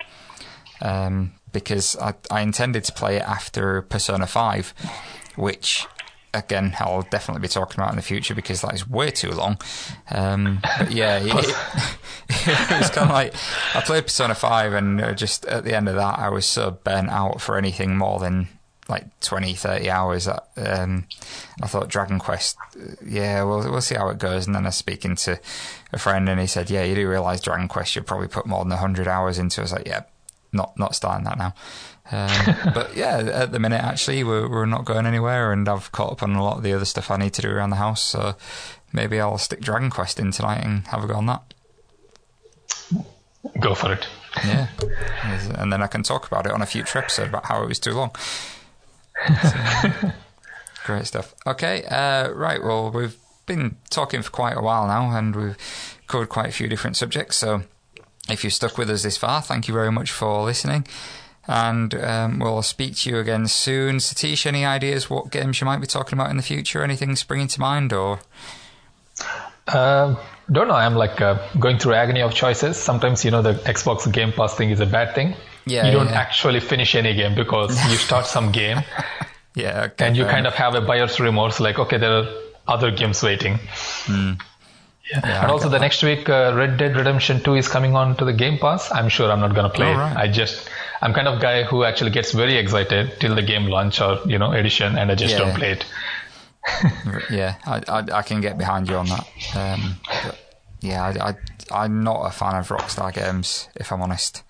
[0.80, 4.74] um, because I, I intended to play it after Persona 5,
[5.36, 5.86] which
[6.34, 9.58] again, I'll definitely be talking about in the future because that is way too long.
[10.10, 11.26] Um, but yeah, it,
[12.28, 13.34] it, was kind of like
[13.74, 16.78] I played Persona 5 and uh, just at the end of that, I was so
[16.84, 18.48] burnt out for anything more than
[18.88, 20.28] like 20, 30 hours.
[20.56, 21.06] Um,
[21.62, 22.56] I thought Dragon Quest,
[23.04, 24.46] yeah, we'll, we'll see how it goes.
[24.46, 25.40] And then I was speaking to
[25.92, 28.64] a friend and he said, yeah, you do realize Dragon Quest, you'll probably put more
[28.64, 29.62] than 100 hours into it.
[29.62, 30.02] I was like, yeah,
[30.52, 31.54] not not starting that now.
[32.10, 36.12] Um, but yeah, at the minute actually we're we're not going anywhere, and I've caught
[36.12, 38.02] up on a lot of the other stuff I need to do around the house.
[38.02, 38.34] So
[38.92, 41.54] maybe I'll stick Dragon Quest in tonight and have a go on that.
[43.60, 44.06] Go for it.
[44.44, 44.68] Yeah,
[45.54, 47.78] and then I can talk about it on a future episode about how it was
[47.78, 48.10] too long.
[50.86, 51.34] So, great stuff.
[51.46, 52.62] Okay, uh, right.
[52.62, 53.16] Well, we've
[53.46, 55.56] been talking for quite a while now, and we've
[56.06, 57.36] covered quite a few different subjects.
[57.36, 57.62] So
[58.28, 60.86] if you've stuck with us this far, thank you very much for listening.
[61.48, 63.96] And um, we'll speak to you again soon.
[63.96, 66.82] Satish, any ideas what games you might be talking about in the future?
[66.82, 68.18] Anything springing to mind or?
[69.68, 70.16] Uh,
[70.50, 70.74] don't know.
[70.74, 72.76] I'm like uh, going through agony of choices.
[72.76, 75.34] Sometimes, you know, the Xbox Game Pass thing is a bad thing.
[75.66, 76.20] Yeah, you don't yeah.
[76.20, 78.82] actually finish any game because you start some game.
[79.54, 79.84] yeah.
[79.86, 82.26] Okay, and you kind of have a buyer's remorse like, okay, there are
[82.68, 83.54] other games waiting.
[84.04, 84.40] Mm.
[85.10, 85.20] Yeah.
[85.24, 88.24] yeah and also the next week, uh, Red Dead Redemption 2 is coming on to
[88.24, 88.90] the Game Pass.
[88.90, 90.12] I'm sure I'm not going to play oh, right.
[90.12, 90.16] it.
[90.16, 90.68] I just,
[91.00, 94.38] I'm kind of guy who actually gets very excited till the game launch or, you
[94.38, 95.38] know, edition and I just yeah.
[95.38, 95.86] don't play it.
[97.30, 99.26] yeah, I, I, I, can get behind you on that.
[99.54, 99.96] Um,
[100.80, 101.34] yeah, I, I,
[101.70, 104.42] I'm not a fan of Rockstar games, if I'm honest.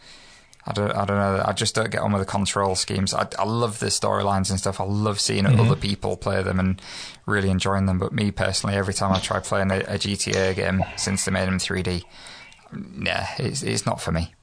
[0.66, 1.42] I don't, I don't know.
[1.44, 3.14] I just don't get on with the control schemes.
[3.14, 4.80] I, I love the storylines and stuff.
[4.80, 5.60] I love seeing mm-hmm.
[5.60, 6.82] other people play them and
[7.24, 7.98] really enjoying them.
[7.98, 11.46] But me personally, every time I try playing a, a GTA game since they made
[11.46, 12.02] them 3D,
[13.00, 14.34] yeah, it's, it's not for me.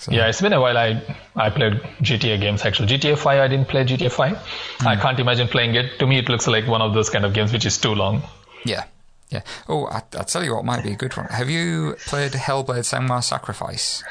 [0.00, 0.12] So.
[0.12, 0.78] Yeah, it's been a while.
[0.78, 1.02] I
[1.36, 2.88] I played GTA games actually.
[2.88, 4.32] GTA 5, I didn't play GTA 5.
[4.32, 4.86] Mm.
[4.86, 5.98] I can't imagine playing it.
[5.98, 8.22] To me, it looks like one of those kind of games which is too long.
[8.64, 8.84] Yeah,
[9.28, 9.42] yeah.
[9.68, 11.26] Oh, I, will tell you what might be a good one.
[11.26, 14.02] Have you played Hellblade: Senua's Sacrifice?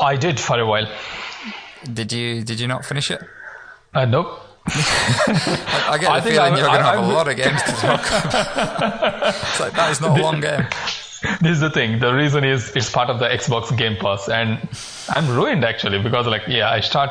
[0.00, 0.88] I did for a while.
[1.92, 3.22] Did you Did you not finish it?
[3.92, 4.40] Uh, nope.
[4.66, 7.62] I, I, get I the feeling you're going to have I'm, a lot of games
[7.62, 9.34] to talk about.
[9.34, 10.66] it's like that is not a long game.
[11.40, 12.00] This is the thing.
[12.00, 14.68] The reason is it's part of the Xbox Game Pass, and
[15.10, 17.10] I'm ruined actually because like yeah, I start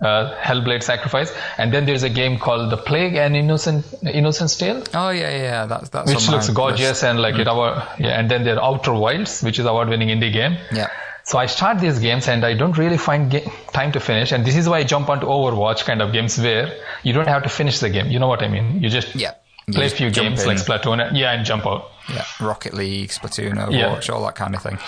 [0.00, 4.82] uh, Hellblade Sacrifice, and then there's a game called The Plague and Innocent Innocence Tale.
[4.94, 7.04] Oh yeah, yeah, that's that's which looks gorgeous list.
[7.04, 7.40] and like mm.
[7.40, 10.58] it our yeah, and then there are Outer Wilds, which is award-winning indie game.
[10.72, 10.88] Yeah.
[11.26, 14.44] So I start these games and I don't really find ga- time to finish, and
[14.44, 16.72] this is why I jump onto Overwatch kind of games where
[17.02, 18.12] you don't have to finish the game.
[18.12, 18.80] You know what I mean?
[18.80, 19.34] You just yeah.
[19.66, 20.46] You play a few games in.
[20.46, 21.90] like Splatoon, yeah, and jump out.
[22.08, 24.14] Yeah, Rocket League, Splatoon, Overwatch, yeah.
[24.14, 24.78] all that kind of thing.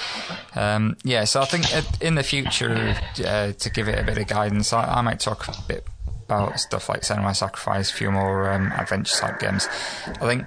[0.54, 1.64] Um, yeah, so I think
[2.00, 2.94] in the future,
[3.26, 5.84] uh, to give it a bit of guidance, I, I, might talk a bit
[6.26, 9.66] about stuff like Senua's Sacrifice, a few more um, adventure type games.
[10.06, 10.46] I think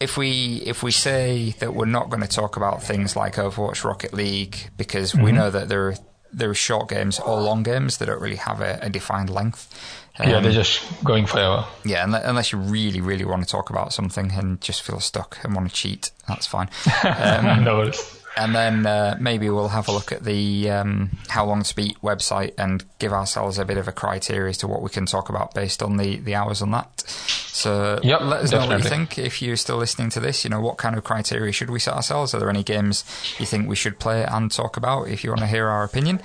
[0.00, 3.84] if we if we say that we're not going to talk about things like Overwatch,
[3.84, 5.24] Rocket League, because mm-hmm.
[5.24, 5.94] we know that there are
[6.32, 9.74] there are short games or long games that don't really have a, a defined length.
[10.18, 11.64] Um, yeah, they're just going forever.
[11.84, 15.54] Yeah, unless you really, really want to talk about something and just feel stuck and
[15.54, 16.68] want to cheat, that's fine.
[17.04, 17.90] Um, no
[18.38, 22.00] and then uh, maybe we'll have a look at the um, How Long to Beat
[22.00, 25.28] website and give ourselves a bit of a criteria as to what we can talk
[25.28, 27.00] about based on the, the hours on that.
[27.00, 28.68] So yep, let us definitely.
[28.68, 29.18] know what you think.
[29.18, 31.94] If you're still listening to this, you know, what kind of criteria should we set
[31.94, 32.32] ourselves?
[32.32, 33.04] Are there any games
[33.40, 36.20] you think we should play and talk about if you want to hear our opinion?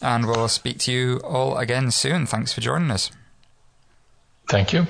[0.00, 2.24] And we'll speak to you all again soon.
[2.24, 3.10] Thanks for joining us.
[4.48, 4.86] Thank you.